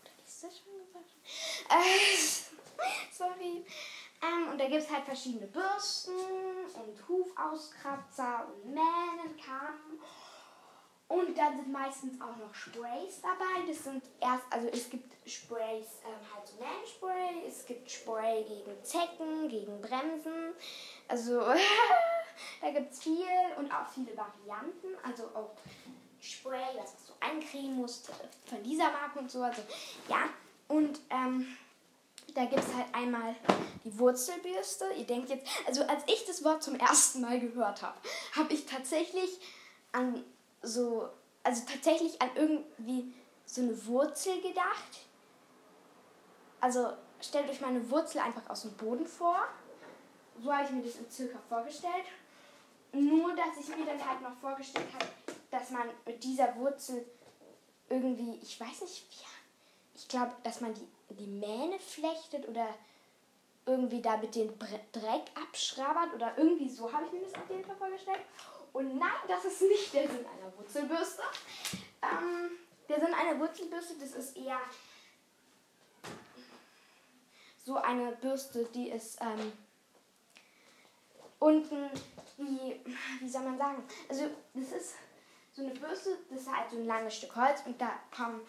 Oder 0.00 0.10
ist 0.26 0.42
das 0.42 0.58
schon 0.58 0.72
gewaschen? 0.86 1.20
Äh, 1.68 3.12
sorry. 3.12 3.64
Ähm, 4.24 4.50
und 4.50 4.60
da 4.60 4.68
gibt 4.68 4.82
es 4.82 4.90
halt 4.90 5.04
verschiedene 5.04 5.46
Bürsten 5.46 6.12
und 6.12 7.08
Hufauskratzer 7.08 8.46
und 8.46 8.72
Mähnenkamm. 8.72 10.00
Und 11.06 11.36
dann 11.36 11.56
sind 11.56 11.70
meistens 11.70 12.20
auch 12.20 12.36
noch 12.36 12.54
Sprays 12.54 13.20
dabei. 13.20 13.66
Das 13.68 13.84
sind 13.84 14.02
erst, 14.20 14.44
also 14.50 14.68
es 14.68 14.88
gibt 14.88 15.12
Sprays, 15.28 16.00
ähm, 16.04 16.34
halt 16.34 16.48
so 16.48 16.54
Mähnenspray, 16.58 17.46
es 17.46 17.66
gibt 17.66 17.90
Spray 17.90 18.42
gegen 18.44 18.82
Zecken, 18.82 19.48
gegen 19.48 19.80
Bremsen. 19.80 20.54
Also 21.06 21.40
da 22.60 22.70
gibt 22.70 22.92
es 22.92 23.02
viel 23.02 23.26
und 23.58 23.70
auch 23.70 23.88
viele 23.88 24.16
Varianten. 24.16 24.96
Also 25.02 25.24
auch 25.34 25.54
Spray, 26.20 26.74
was 26.78 26.96
du 27.06 27.12
eincremen 27.20 27.76
musst 27.76 28.10
von 28.46 28.62
dieser 28.62 28.90
Marke 28.90 29.18
und 29.18 29.30
so. 29.30 29.42
Also 29.42 29.62
ja. 30.08 30.28
Und 30.68 30.98
ähm, 31.10 31.46
da 32.34 32.44
gibt 32.46 32.62
es 32.62 32.74
halt 32.74 32.86
einmal 32.92 33.34
die 33.84 33.98
Wurzelbürste. 33.98 34.86
Ihr 34.96 35.06
denkt 35.06 35.30
jetzt, 35.30 35.46
also 35.66 35.82
als 35.84 36.02
ich 36.06 36.24
das 36.26 36.44
Wort 36.44 36.62
zum 36.62 36.76
ersten 36.76 37.20
Mal 37.20 37.40
gehört 37.40 37.82
habe, 37.82 37.96
habe 38.36 38.52
ich 38.52 38.66
tatsächlich 38.66 39.40
an 39.92 40.24
so, 40.62 41.08
also 41.42 41.62
tatsächlich 41.70 42.20
an 42.20 42.30
irgendwie 42.34 43.14
so 43.46 43.62
eine 43.62 43.86
Wurzel 43.86 44.40
gedacht, 44.40 45.06
also 46.60 46.92
stellt 47.20 47.48
euch 47.48 47.60
meine 47.60 47.88
Wurzel 47.90 48.20
einfach 48.20 48.48
aus 48.48 48.62
dem 48.62 48.72
Boden 48.72 49.06
vor. 49.06 49.36
So 50.42 50.52
habe 50.52 50.64
ich 50.64 50.70
mir 50.70 50.82
das 50.82 50.96
in 50.96 51.10
circa 51.10 51.38
vorgestellt. 51.48 52.06
Nur, 52.92 53.34
dass 53.34 53.58
ich 53.60 53.68
mir 53.76 53.84
dann 53.84 54.08
halt 54.08 54.22
noch 54.22 54.36
vorgestellt 54.40 54.86
habe, 54.94 55.06
dass 55.50 55.70
man 55.70 55.88
mit 56.06 56.22
dieser 56.24 56.56
Wurzel 56.56 57.04
irgendwie, 57.88 58.38
ich 58.42 58.58
weiß 58.58 58.80
nicht 58.80 59.06
wie, 59.10 59.24
glaube, 60.14 60.32
dass 60.44 60.60
man 60.60 60.72
die, 60.74 60.86
die 61.10 61.26
Mähne 61.26 61.78
flechtet 61.80 62.46
oder 62.48 62.68
irgendwie 63.66 64.00
da 64.00 64.16
mit 64.16 64.34
den 64.34 64.56
Dreck 64.92 65.24
abschrabbert 65.34 66.14
oder 66.14 66.34
irgendwie 66.36 66.68
so 66.68 66.92
habe 66.92 67.06
ich 67.06 67.12
mir 67.12 67.22
das 67.22 67.34
auf 67.34 67.50
jeden 67.50 67.64
Fall 67.64 67.76
vorgestellt. 67.76 68.20
Und 68.72 68.96
nein, 68.96 69.08
das 69.26 69.44
ist 69.44 69.62
nicht 69.62 69.92
der 69.92 70.08
Sinn 70.08 70.24
einer 70.24 70.56
Wurzelbürste. 70.56 71.22
Ähm, 72.02 72.50
der 72.88 73.00
Sinn 73.00 73.14
einer 73.14 73.40
Wurzelbürste, 73.40 73.94
das 73.98 74.12
ist 74.12 74.36
eher 74.36 74.60
so 77.64 77.76
eine 77.76 78.12
Bürste, 78.12 78.68
die 78.72 78.90
ist 78.90 79.20
ähm, 79.20 79.52
unten, 81.40 81.90
wie, 82.36 82.80
wie 83.20 83.28
soll 83.28 83.42
man 83.42 83.58
sagen, 83.58 83.82
also 84.08 84.30
das 84.52 84.72
ist 84.72 84.94
so 85.54 85.62
eine 85.62 85.72
Bürste, 85.72 86.18
das 86.30 86.42
ist 86.42 86.54
halt 86.54 86.70
so 86.70 86.76
ein 86.76 86.86
langes 86.86 87.16
Stück 87.16 87.34
Holz 87.34 87.62
und 87.64 87.80
da 87.80 87.90
kommen, 88.14 88.42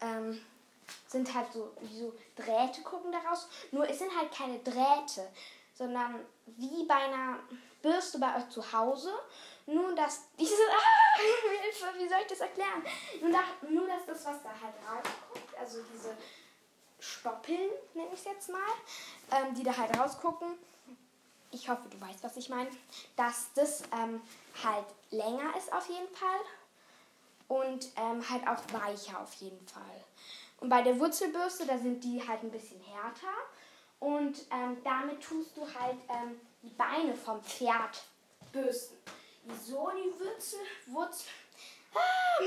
ähm, 0.00 0.40
sind 1.06 1.32
halt 1.34 1.52
so, 1.52 1.72
wie 1.80 1.98
so 1.98 2.14
Drähte 2.36 2.82
gucken 2.82 3.12
daraus. 3.12 3.48
Nur 3.70 3.88
es 3.88 3.98
sind 3.98 4.16
halt 4.16 4.32
keine 4.32 4.58
Drähte, 4.60 5.28
sondern 5.74 6.24
wie 6.46 6.84
bei 6.84 6.94
einer 6.94 7.38
Bürste 7.82 8.18
bei 8.18 8.36
euch 8.36 8.48
zu 8.50 8.72
Hause. 8.72 9.12
Nur 9.66 9.94
dass 9.94 10.22
diese, 10.38 10.54
ah, 10.70 11.18
wie 11.96 12.08
soll 12.08 12.18
ich 12.22 12.26
das 12.28 12.40
erklären? 12.40 12.82
Nur, 13.20 13.32
da, 13.32 13.40
nur 13.68 13.86
dass 13.86 14.06
das, 14.06 14.24
was 14.24 14.42
da 14.42 14.50
halt 14.50 14.74
rausguckt, 14.86 15.58
also 15.58 15.82
diese 15.92 16.16
Stoppeln, 16.98 17.70
nenne 17.94 18.08
ich 18.12 18.20
es 18.20 18.24
jetzt 18.24 18.50
mal, 18.50 18.60
ähm, 19.30 19.54
die 19.54 19.62
da 19.62 19.76
halt 19.76 19.96
rausgucken. 19.98 20.58
Ich 21.50 21.68
hoffe, 21.68 21.88
du 21.88 22.00
weißt, 22.00 22.22
was 22.22 22.36
ich 22.36 22.48
meine. 22.48 22.70
Dass 23.16 23.52
das 23.54 23.82
ähm, 23.92 24.20
halt 24.62 24.86
länger 25.10 25.56
ist 25.56 25.72
auf 25.72 25.88
jeden 25.88 26.08
Fall 26.14 26.40
und 27.48 27.88
ähm, 27.96 28.28
halt 28.28 28.46
auch 28.46 28.62
weicher 28.72 29.20
auf 29.20 29.32
jeden 29.34 29.66
Fall. 29.66 30.04
Und 30.60 30.68
bei 30.68 30.82
der 30.82 30.98
Wurzelbürste, 30.98 31.66
da 31.66 31.78
sind 31.78 32.02
die 32.02 32.26
halt 32.26 32.42
ein 32.42 32.50
bisschen 32.50 32.80
härter 32.80 33.32
und 34.00 34.38
ähm, 34.50 34.76
damit 34.84 35.22
tust 35.22 35.56
du 35.56 35.62
halt 35.62 35.98
ähm, 36.08 36.40
die 36.62 36.70
Beine 36.70 37.14
vom 37.14 37.42
Pferd 37.42 38.02
bürsten. 38.52 38.96
Wieso 39.44 39.90
die 39.90 40.12
Wurzel, 40.20 40.58
Wurzel, 40.86 41.28
ah, 41.94 42.42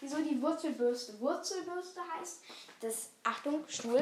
wieso 0.00 0.18
die 0.18 0.40
Wurzelbürste 0.40 1.20
Wurzelbürste 1.20 2.00
heißt, 2.18 2.40
das, 2.80 3.10
Achtung, 3.24 3.64
Stuhl, 3.68 4.00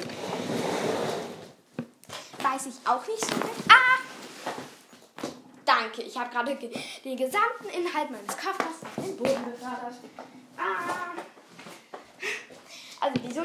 weiß 2.38 2.66
ich 2.66 2.86
auch 2.86 3.06
nicht 3.06 3.24
so 3.24 3.34
recht. 3.34 3.64
Ah! 3.68 3.98
Danke, 5.64 6.02
ich 6.02 6.16
habe 6.16 6.30
gerade 6.30 6.54
den 6.56 7.16
gesamten 7.16 7.68
Inhalt 7.72 8.10
meines 8.10 8.36
Koffers 8.36 8.82
auf 8.96 9.04
den 9.04 9.16
Boden 9.16 9.44
befördert. 9.44 9.94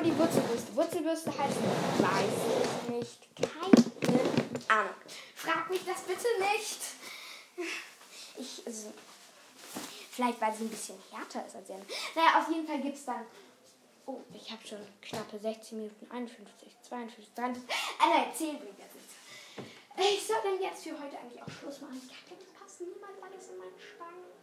Wieso 0.01 0.13
die 0.13 0.17
Wurzelbürste 0.17 0.75
Wurzelbürste 0.75 1.37
heißt, 1.37 1.57
weiß 1.99 2.31
ich 2.63 2.89
nicht. 2.89 3.35
Keine 3.35 4.79
Ahnung. 4.79 4.93
Frag 5.35 5.69
mich 5.69 5.85
das 5.85 6.01
bitte 6.01 6.27
nicht. 6.39 6.79
Ich, 8.37 8.63
also, 8.65 8.93
vielleicht 10.11 10.39
weil 10.39 10.53
sie 10.55 10.63
ein 10.63 10.69
bisschen 10.69 10.95
härter 11.11 11.45
ist 11.45 11.55
als 11.55 11.67
die. 11.67 11.73
Naja, 12.15 12.39
auf 12.39 12.49
jeden 12.49 12.65
Fall 12.65 12.79
gibt 12.79 12.95
es 12.95 13.05
dann 13.05 13.25
Oh, 14.05 14.21
ich 14.33 14.49
habe 14.49 14.65
schon 14.65 14.79
knappe 15.01 15.37
16 15.37 15.77
Minuten, 15.77 16.09
51, 16.09 16.75
52, 16.81 17.33
53. 17.35 17.75
Also 18.01 18.25
erzähl 18.25 18.53
mir 18.53 18.73
das 18.73 18.89
jetzt. 18.95 19.13
Ich 19.99 20.25
soll 20.25 20.41
denn 20.43 20.61
jetzt 20.61 20.83
für 20.83 20.97
heute 20.97 21.19
eigentlich 21.19 21.43
auch 21.43 21.49
Schluss 21.49 21.81
machen. 21.81 22.01
Ich 22.01 22.25
kann 22.25 22.39
das 22.39 22.49
passt 22.57 22.81
niemals 22.81 23.21
alles 23.21 23.49
in 23.49 23.57
meinen 23.59 23.77
Schrank. 23.77 24.33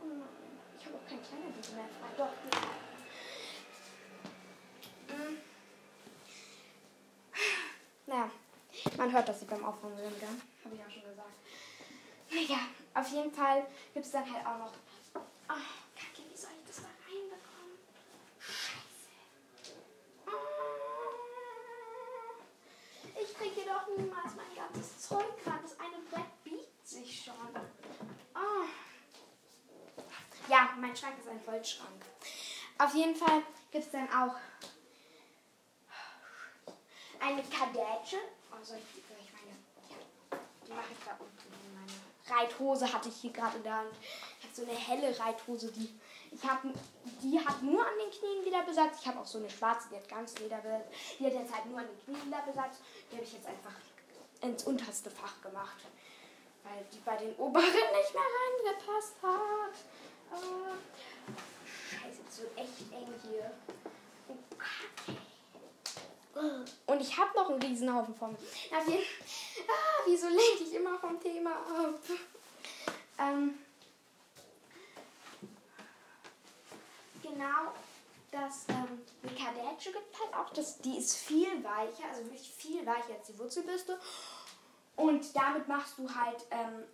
Oh 0.00 0.06
nein, 0.06 0.56
ich 0.78 0.86
habe 0.86 0.96
auch 0.96 1.06
kein 1.06 1.20
kleiner 1.20 1.52
Bild 1.52 1.74
mehr 1.74 1.90
frei. 1.92 2.08
Doch, 2.16 2.32
hm. 2.32 2.89
Naja, 8.06 8.30
man 8.96 9.12
hört, 9.12 9.28
dass 9.28 9.40
sie 9.40 9.46
beim 9.46 9.64
Aufräumen 9.64 9.96
gell? 9.98 10.28
Habe 10.64 10.74
ich 10.74 10.80
auch 10.80 10.90
schon 10.90 11.08
gesagt. 11.08 11.28
Naja, 12.30 12.58
auf 12.94 13.08
jeden 13.12 13.32
Fall 13.32 13.66
gibt 13.94 14.06
es 14.06 14.12
dann 14.12 14.32
halt 14.32 14.46
auch 14.46 14.58
noch. 14.58 14.72
Oh, 15.48 15.52
kriege 23.40 23.66
doch 23.66 23.86
niemals 23.96 24.34
mein 24.36 24.54
ganzes 24.54 25.08
Zeug 25.08 25.24
ran. 25.46 25.60
Das 25.62 25.78
eine 25.80 25.98
Brett 26.10 26.44
biegt 26.44 26.86
sich 26.86 27.24
schon. 27.24 27.34
Oh. 28.34 28.66
Ja, 30.48 30.70
mein 30.78 30.94
Schrank 30.94 31.18
ist 31.18 31.28
ein 31.28 31.40
Holzschrank. 31.46 32.04
Auf 32.78 32.94
jeden 32.94 33.14
Fall 33.14 33.42
gibt 33.70 33.84
es 33.84 33.90
dann 33.90 34.08
auch 34.08 34.34
eine 37.20 37.42
Kadetsche. 37.42 38.16
Oh, 38.50 38.62
soll 38.62 38.78
ich, 38.78 38.98
ich 38.98 39.32
meine. 39.32 39.56
Ja, 39.88 40.38
die 40.66 40.72
mache 40.72 40.92
ich 40.92 41.04
da 41.04 41.12
unten. 41.18 41.50
Meine 41.74 42.40
Reithose 42.40 42.92
hatte 42.92 43.08
ich 43.08 43.16
hier 43.16 43.32
gerade 43.32 43.58
in 43.58 43.62
der 43.62 43.76
Hand. 43.76 43.94
Ich 44.38 44.44
habe 44.44 44.54
so 44.54 44.62
eine 44.62 44.72
helle 44.72 45.18
Reithose, 45.18 45.70
die 45.72 45.88
ich 46.32 46.44
habe, 46.48 46.72
die 47.22 47.40
hat 47.40 47.60
nur 47.62 47.84
an 47.84 47.92
den 47.98 48.10
Knien 48.10 48.44
wieder 48.44 48.62
Besatz. 48.62 49.00
Ich 49.00 49.06
habe 49.06 49.18
auch 49.18 49.26
so 49.26 49.38
eine 49.38 49.50
schwarze, 49.50 49.88
die 49.90 49.96
hat 49.96 50.08
ganz 50.08 50.38
Lederbesatz. 50.38 50.86
Die 51.18 51.26
hat 51.26 51.32
jetzt 51.32 51.52
halt 51.52 51.66
nur 51.66 51.80
an 51.80 51.86
den 51.86 52.04
Knien 52.04 52.26
wieder 52.26 52.42
Besatz. 52.42 52.78
Die 53.10 53.16
habe 53.16 53.24
ich 53.24 53.32
jetzt 53.32 53.46
einfach 53.46 53.74
ins 54.40 54.64
unterste 54.64 55.10
Fach 55.10 55.40
gemacht, 55.42 55.84
weil 56.62 56.84
die 56.92 56.98
bei 56.98 57.16
den 57.16 57.34
oberen 57.36 57.64
nicht 57.64 58.14
mehr 58.14 58.22
reingepasst 58.66 59.16
hat. 59.22 59.74
Uh, 60.32 60.76
scheiße, 61.90 62.20
es 62.28 62.40
wird 62.40 62.56
echt 62.56 62.92
eng 62.92 63.12
hier. 63.22 63.50
Oh, 64.28 64.36
Kacke. 64.56 65.19
Und 66.86 67.00
ich 67.00 67.16
habe 67.16 67.30
noch 67.36 67.50
einen 67.50 67.62
Riesenhaufen 67.62 68.14
von. 68.14 68.36
Ah, 68.72 68.82
wieso 70.06 70.28
lenke 70.28 70.64
ich 70.64 70.74
immer 70.74 70.98
vom 70.98 71.20
Thema 71.20 71.50
ab? 71.50 72.00
Ähm, 73.18 73.58
genau 77.22 77.72
dass 78.30 78.68
ähm, 78.68 79.02
eine 79.22 79.32
Kadetsche 79.32 79.92
gibt 79.92 80.20
halt 80.20 80.34
auch, 80.34 80.52
dass 80.52 80.78
die 80.78 80.98
ist 80.98 81.16
viel 81.16 81.62
weicher, 81.64 82.08
also 82.10 82.24
wirklich 82.24 82.50
viel 82.52 82.86
weicher 82.86 83.14
als 83.18 83.26
die 83.26 83.38
Wurzelbürste. 83.38 83.98
Und 84.96 85.34
damit 85.34 85.66
machst 85.66 85.98
du 85.98 86.08
halt 86.14 86.44
ähm, 86.50 86.84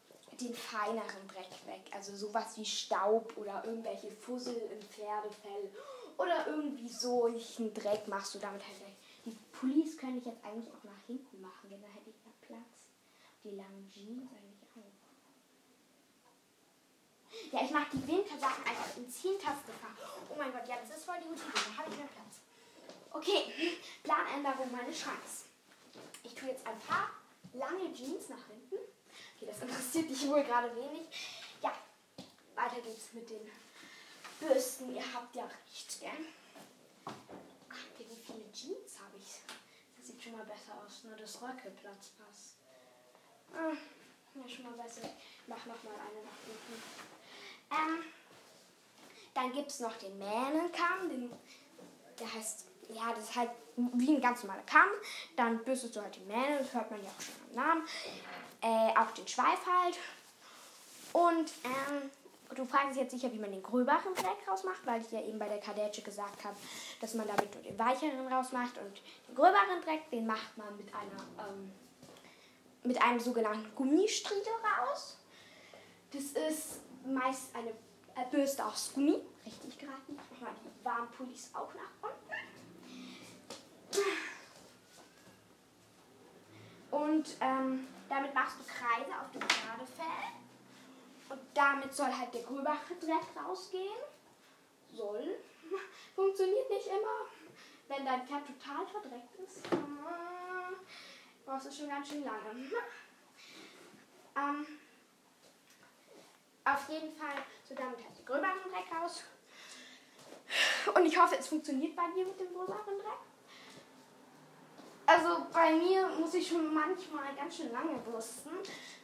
den 0.41 0.55
feineren 0.55 1.29
Dreck 1.29 1.51
weg. 1.67 1.83
Also 1.93 2.15
sowas 2.15 2.57
wie 2.57 2.65
Staub 2.65 3.37
oder 3.37 3.65
irgendwelche 3.65 4.11
Fussel 4.11 4.57
im 4.57 4.83
Pferdefell 4.89 5.71
oder 6.17 6.47
irgendwie 6.47 6.89
so 6.89 7.27
einen 7.27 7.75
Dreck 7.75 8.07
machst 8.09 8.35
du 8.35 8.39
damit 8.39 8.63
halt 8.67 8.81
weg. 8.81 8.96
Pullis 9.59 9.97
könnte 9.97 10.19
ich 10.19 10.27
jetzt 10.27 10.45
eigentlich 10.45 10.73
auch 10.73 10.85
nach 10.85 11.07
hinten 11.07 11.41
machen, 11.41 11.71
denn 11.71 11.83
da 11.83 11.89
hätte 11.89 12.11
ich 12.11 12.17
ja 12.25 12.33
Platz. 12.41 12.89
Die 13.45 13.51
langen 13.51 13.89
Jeans 13.91 14.31
eigentlich 14.33 14.57
ja, 17.53 17.63
ich 17.63 17.71
mache 17.71 17.87
die 17.93 18.07
Wintersachen 18.07 18.65
einfach 18.65 18.97
ins 18.97 19.21
Hinterstefach. 19.21 19.97
Oh 20.31 20.35
mein 20.37 20.53
Gott, 20.53 20.67
ja, 20.69 20.77
das 20.77 20.97
ist 20.97 21.05
voll 21.05 21.17
die 21.23 21.29
gute 21.29 21.43
Idee. 21.43 21.71
Da 21.71 21.77
habe 21.79 21.91
ich 21.91 21.97
mehr 21.97 22.09
Platz. 22.09 22.41
Okay, 23.13 23.79
Planänderung 24.03 24.71
meines 24.73 24.99
Schranks. 24.99 25.45
Ich 26.23 26.35
tue 26.35 26.49
jetzt 26.49 26.67
ein 26.67 26.79
paar 26.81 27.11
lange 27.55 27.93
Jeans 27.93 28.29
nach 28.29 28.45
hinten. 28.49 28.77
Okay, 29.37 29.47
das 29.47 29.61
interessiert 29.61 30.11
dich 30.11 30.27
wohl 30.27 30.43
gerade 30.43 30.75
wenig. 30.75 31.09
Ja, 31.63 31.73
weiter 32.55 32.81
geht's 32.81 33.13
mit 33.13 33.31
den 33.31 33.51
Bürsten. 34.41 34.95
Ihr 34.95 35.15
habt 35.15 35.35
ja 35.35 35.45
recht, 35.45 36.01
gell? 36.01 36.27
Guck 37.05 37.99
wie 37.99 38.23
viele 38.27 38.53
Jeans 38.53 39.01
habe 39.01 39.17
ich. 39.19 39.41
Das 39.97 40.07
sieht 40.09 40.16
schon 40.27 40.37
mal 40.37 40.45
besser 40.45 40.73
aus, 40.85 41.05
nur 41.05 41.17
das 41.17 41.41
Röckelplatz 41.41 42.11
passt. 42.19 42.57
Ah, 43.55 43.77
ja, 44.35 44.49
schon 44.49 44.65
mal 44.65 44.73
besser. 44.73 45.03
Ich 45.03 45.47
mach 45.47 45.65
noch 45.67 45.83
mal 45.85 45.95
eine 45.95 46.25
nach 46.25 46.41
hinten. 46.45 46.83
Ähm, 47.71 48.05
dann 49.35 49.53
gibt 49.53 49.71
es 49.71 49.81
noch 49.81 49.95
den 49.97 50.19
Mähnenkamm, 50.19 51.09
den, 51.09 51.33
der 52.19 52.35
heißt, 52.35 52.67
ja, 52.89 53.13
das 53.13 53.25
ist 53.25 53.37
halt 53.37 53.51
wie 53.77 54.17
ein 54.17 54.21
ganz 54.21 54.43
normaler 54.43 54.65
Kamm. 54.65 54.89
Dann 55.37 55.63
bürstest 55.65 55.95
du 55.95 56.01
halt 56.01 56.17
die 56.17 56.21
Mähne, 56.21 56.59
das 56.59 56.75
hört 56.75 56.91
man 56.91 57.03
ja 57.05 57.11
auch 57.11 57.23
schon 57.23 57.35
am 57.51 57.55
Namen. 57.55 57.89
Äh, 58.63 58.99
auch 58.99 59.11
den 59.13 59.29
Schweif 59.29 59.61
halt. 59.65 59.99
Und 61.13 61.53
ähm, 61.65 62.11
du 62.55 62.65
fragst 62.65 62.91
dich 62.91 63.03
jetzt 63.03 63.11
sicher, 63.13 63.33
wie 63.33 63.39
man 63.39 63.51
den 63.51 63.63
gröberen 63.63 64.15
Dreck 64.15 64.49
rausmacht, 64.49 64.85
weil 64.87 65.01
ich 65.01 65.11
ja 65.11 65.21
eben 65.21 65.39
bei 65.39 65.49
der 65.49 65.59
Kadetsche 65.59 66.03
gesagt 66.03 66.45
habe, 66.45 66.57
dass 67.01 67.15
man 67.15 67.27
damit 67.27 67.55
nur 67.55 67.63
den 67.63 67.79
weicheren 67.79 68.33
rausmacht. 68.33 68.79
Und 68.79 69.01
den 69.29 69.35
gröberen 69.35 69.83
Dreck, 69.85 70.11
den 70.11 70.27
macht 70.27 70.57
man 70.57 70.77
mit 70.77 70.89
einer 70.95 71.49
ähm, 71.49 71.73
mit 72.87 73.03
einem 73.03 73.21
sogenannten 73.21 73.75
Gummistriegel 73.75 74.53
raus. 74.79 75.19
Das 76.13 76.23
ist 76.23 76.81
meist 77.05 77.55
eine 77.55 77.71
äh, 77.71 78.31
Bürste 78.31 78.65
aus 78.65 78.93
Gummi. 78.95 79.21
Richtig 79.45 79.79
geraten. 79.79 80.19
Ich 80.33 80.41
mache 80.41 80.53
mal 80.53 80.61
die 80.65 80.85
warmen 80.85 81.11
Pullis 81.11 81.51
auch 81.53 81.73
nach 81.75 81.91
unten. 82.03 82.27
Und 86.91 87.37
ähm, 87.41 87.87
damit 88.09 88.35
machst 88.35 88.57
du 88.59 88.65
Kreise 88.65 89.11
auf 89.21 89.31
dem 89.33 89.43
Pferdefell. 89.43 90.46
Und 91.29 91.41
damit 91.55 91.95
soll 91.95 92.13
halt 92.13 92.33
der 92.35 92.43
gröbere 92.43 92.77
Dreck 93.01 93.45
rausgehen. 93.45 93.99
Soll. 94.93 95.39
Funktioniert 96.15 96.71
nicht 96.71 96.87
immer. 96.87 97.27
Wenn 97.89 98.05
dein 98.05 98.27
Pferd 98.27 98.47
total 98.47 98.87
verdreckt 98.87 99.37
ist, 99.37 99.67
äh, 99.67 99.77
brauchst 101.45 101.67
du 101.67 101.73
schon 101.73 101.89
ganz 101.89 102.09
schön 102.09 102.25
lange. 102.25 102.51
ähm, 104.37 104.67
auf 106.65 106.89
jeden 106.89 107.17
Fall, 107.17 107.37
so 107.69 107.75
damit 107.75 108.05
halt 108.05 108.19
der 108.19 108.25
gröbere 108.25 108.71
Dreck 108.71 109.01
raus. 109.01 109.23
Und 110.95 111.07
ich 111.07 111.19
hoffe, 111.21 111.37
es 111.39 111.49
funktioniert 111.49 111.95
bei 111.95 112.11
dir 112.15 112.25
mit 112.25 112.39
dem 112.41 112.53
gröberen 112.53 112.99
Dreck. 112.99 113.27
Also 115.07 115.47
bei 115.53 115.73
mir 115.73 116.09
muss 116.09 116.35
ich 116.35 116.49
schon 116.49 116.75
manchmal 116.75 117.33
ganz 117.37 117.57
schön 117.57 117.71
lange 117.71 117.97
bürsten, 117.99 118.51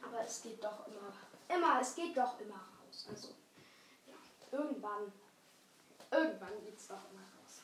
aber 0.04 0.22
es 0.24 0.42
geht 0.42 0.62
doch 0.62 0.86
immer, 0.88 1.12
immer, 1.54 1.80
es 1.80 1.94
geht 1.94 2.16
doch 2.16 2.38
immer 2.40 2.54
raus. 2.54 3.06
Also 3.08 3.28
ja, 4.06 4.58
irgendwann, 4.58 5.12
irgendwann 6.10 6.64
geht 6.64 6.76
es 6.76 6.88
doch 6.88 7.00
immer 7.10 7.22
raus. 7.22 7.62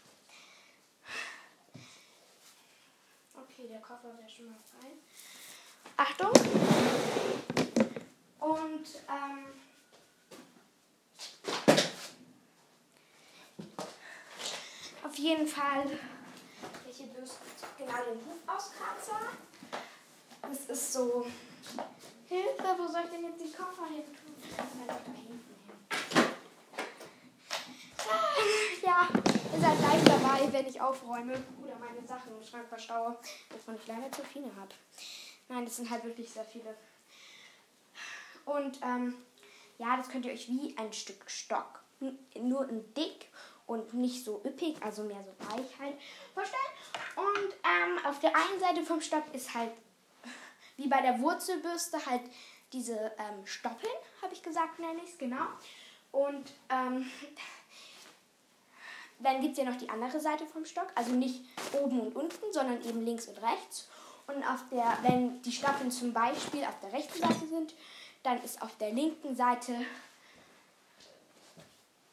Okay, 3.34 3.68
der 3.68 3.80
Koffer 3.80 4.16
wäre 4.18 4.28
schon 4.28 4.46
mal 4.46 4.58
frei. 4.58 4.92
Achtung! 5.96 6.32
Und 8.38 8.86
ähm, 9.08 9.46
auf 15.02 15.16
jeden 15.16 15.46
Fall 15.46 15.98
welche 16.84 17.04
Bürste 17.04 17.38
genau 17.76 18.04
den 18.04 18.20
Hufauskratzer. 18.26 19.20
Das 20.42 20.66
ist 20.66 20.92
so. 20.92 21.26
Hilfe, 22.28 22.76
wo 22.76 22.86
soll 22.86 23.02
ich 23.04 23.10
denn 23.10 23.24
jetzt 23.24 23.40
die 23.40 23.52
Koffer 23.52 23.86
hin 23.86 24.04
tun? 24.04 24.34
hin. 25.14 25.40
Ah, 28.06 28.36
ja, 28.82 29.08
ihr 29.54 29.60
seid 29.60 29.78
gleich 29.78 30.04
dabei, 30.04 30.52
wenn 30.52 30.66
ich 30.66 30.78
aufräume 30.78 31.42
oder 31.62 31.76
meine 31.78 32.06
Sachen 32.06 32.36
im 32.36 32.44
Schrank 32.46 32.68
verstaue, 32.68 33.16
wovon 33.50 33.76
ich 33.76 33.86
leider 33.86 34.12
zu 34.12 34.22
viele 34.24 34.54
habe. 34.56 34.74
Nein, 35.48 35.64
das 35.64 35.76
sind 35.76 35.88
halt 35.88 36.04
wirklich 36.04 36.30
sehr 36.30 36.44
viele. 36.44 36.76
Und 38.44 38.78
ähm, 38.82 39.14
ja, 39.78 39.96
das 39.96 40.10
könnt 40.10 40.26
ihr 40.26 40.32
euch 40.32 40.48
wie 40.48 40.76
ein 40.76 40.92
Stück 40.92 41.30
Stock, 41.30 41.82
nur 42.34 42.68
in 42.68 42.92
dick 42.92 43.28
und 43.66 43.94
nicht 43.94 44.24
so 44.24 44.42
üppig, 44.44 44.82
also 44.82 45.02
mehr 45.02 45.24
so 45.24 45.32
weich 45.50 45.78
halt 45.78 45.96
vorstellen. 46.34 46.62
Und 47.16 47.54
ähm, 47.64 48.06
auf 48.06 48.20
der 48.20 48.36
einen 48.36 48.60
Seite 48.60 48.82
vom 48.82 49.00
Stock 49.00 49.24
ist 49.32 49.54
halt, 49.54 49.72
wie 50.78 50.88
bei 50.88 51.02
der 51.02 51.20
Wurzelbürste, 51.20 52.06
halt 52.06 52.22
diese 52.72 53.12
ähm, 53.18 53.44
Stoppeln, 53.44 53.92
habe 54.22 54.32
ich 54.32 54.42
gesagt, 54.42 54.78
nenne 54.78 55.00
ich 55.04 55.10
es, 55.10 55.18
genau. 55.18 55.44
Und 56.12 56.50
ähm, 56.70 57.04
dann 59.18 59.42
gibt 59.42 59.52
es 59.52 59.58
ja 59.58 59.70
noch 59.70 59.76
die 59.76 59.90
andere 59.90 60.20
Seite 60.20 60.46
vom 60.46 60.64
Stock, 60.64 60.88
also 60.94 61.12
nicht 61.12 61.44
oben 61.72 62.00
und 62.00 62.16
unten, 62.16 62.52
sondern 62.52 62.82
eben 62.84 63.04
links 63.04 63.26
und 63.26 63.42
rechts. 63.42 63.88
Und 64.26 64.42
auf 64.44 64.60
der, 64.70 64.98
wenn 65.02 65.42
die 65.42 65.52
Stoppeln 65.52 65.90
zum 65.90 66.12
Beispiel 66.12 66.64
auf 66.64 66.78
der 66.80 66.92
rechten 66.92 67.18
Seite 67.18 67.46
sind, 67.46 67.74
dann 68.22 68.42
ist 68.42 68.62
auf 68.62 68.76
der 68.76 68.92
linken 68.92 69.34
Seite 69.34 69.74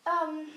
ähm, 0.06 0.48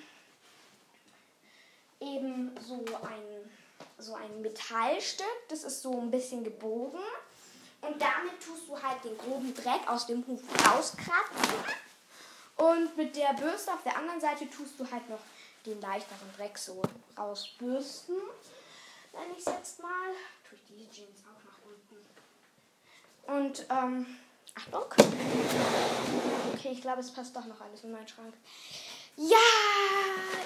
eben 2.01 2.53
so 2.61 2.85
ein, 3.03 3.51
so 3.99 4.15
ein 4.15 4.41
Metallstück. 4.41 5.27
Das 5.49 5.65
ist 5.65 5.83
so 5.83 6.01
ein 6.01 6.11
bisschen 6.11 6.45
gebogen. 6.45 7.01
Und 7.81 8.01
damit 8.01 8.41
tust 8.45 8.69
du 8.69 8.81
halt 8.81 9.05
den 9.05 9.17
groben 9.17 9.55
Dreck 9.55 9.87
aus 9.87 10.07
dem 10.07 10.27
Huf 10.27 10.41
rauskratzen. 10.67 11.65
Und 12.57 12.97
mit 12.97 13.15
der 13.15 13.35
Bürste 13.35 13.73
auf 13.73 13.83
der 13.85 13.97
anderen 13.97 14.21
Seite 14.21 14.51
tust 14.51 14.79
du 14.79 14.91
halt 14.91 15.09
noch 15.09 15.21
den 15.65 15.81
leichteren 15.81 16.33
Dreck 16.37 16.59
so 16.59 16.83
rausbürsten. 17.17 18.17
Nenne 19.13 19.33
ich 19.37 19.47
es 19.47 19.53
jetzt 19.53 19.83
mal. 19.83 20.11
Tue 20.49 20.59
ich 20.59 20.65
die 20.67 20.91
Jeans 20.91 21.21
auch 21.25 21.43
nach 21.45 21.59
unten. 21.65 23.47
Und, 23.47 23.67
ähm, 23.71 24.19
Achtung. 24.55 24.85
Okay, 26.55 26.71
ich 26.73 26.83
glaube, 26.83 27.01
es 27.01 27.13
passt 27.13 27.37
doch 27.37 27.45
noch 27.45 27.61
alles 27.61 27.85
in 27.85 27.93
meinen 27.93 28.09
Schrank. 28.09 28.35
Ja, 29.17 29.37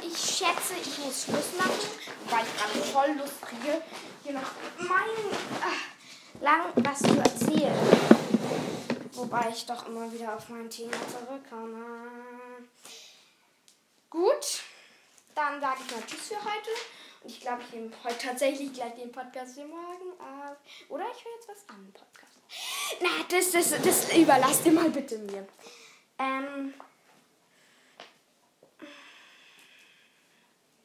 ich 0.03 0.17
schätze, 0.17 0.75
ich 0.81 0.99
muss 0.99 1.25
Schluss 1.25 1.59
machen, 1.59 1.91
weil 2.31 2.45
ich 2.45 2.57
gerade 2.57 2.79
voll 2.91 3.11
Lust 3.19 3.43
kriege, 3.43 3.83
hier 4.23 4.33
noch 4.33 4.51
mein 4.79 5.11
äh, 5.61 5.92
lang 6.43 6.73
was 6.75 6.99
zu 6.99 7.17
erzählen. 7.19 7.73
Wobei 9.13 9.51
ich 9.51 9.65
doch 9.65 9.87
immer 9.87 10.13
wieder 10.13 10.35
auf 10.37 10.49
mein 10.49 10.69
Thema 10.69 10.97
zurückkomme. 11.09 11.85
Gut, 14.11 14.63
dann 15.35 15.61
sage 15.61 15.79
ich 15.87 15.95
mal 15.95 16.03
Tschüss 16.07 16.29
für 16.29 16.45
heute. 16.45 16.71
Und 17.23 17.31
ich 17.31 17.41
glaube, 17.41 17.63
ich 17.63 17.73
nehme 17.73 17.93
heute 18.03 18.19
tatsächlich 18.19 18.73
gleich 18.73 18.95
den 18.95 19.13
Podcast 19.13 19.55
für 19.55 19.65
morgen 19.65 20.11
auf. 20.19 20.57
Oder 20.89 21.05
ich 21.17 21.25
höre 21.25 21.35
jetzt 21.37 21.49
was 21.49 21.69
an 21.69 21.93
Podcast. 21.93 22.39
Na, 23.01 23.09
das, 23.29 23.53
das, 23.53 23.81
das 23.81 24.17
überlasst 24.17 24.67
ihr 24.67 24.73
mal 24.73 24.91
bitte 24.91 25.19
mir. 25.19 25.47
Ähm. 26.19 26.75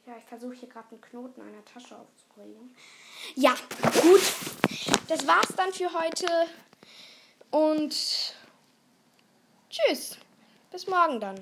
Ja, 0.08 0.16
ich 0.16 0.24
versuche 0.24 0.54
hier 0.54 0.68
gerade 0.70 0.88
einen 0.90 1.02
Knoten 1.02 1.42
einer 1.42 1.62
Tasche 1.66 1.94
aufzubringen. 1.94 2.74
Ja, 3.34 3.54
gut. 4.00 4.22
Das 5.06 5.26
war's 5.26 5.48
dann 5.54 5.70
für 5.70 5.92
heute. 5.92 6.26
Und 7.50 7.94
tschüss. 9.68 10.16
Bis 10.70 10.86
morgen 10.86 11.20
dann. 11.20 11.36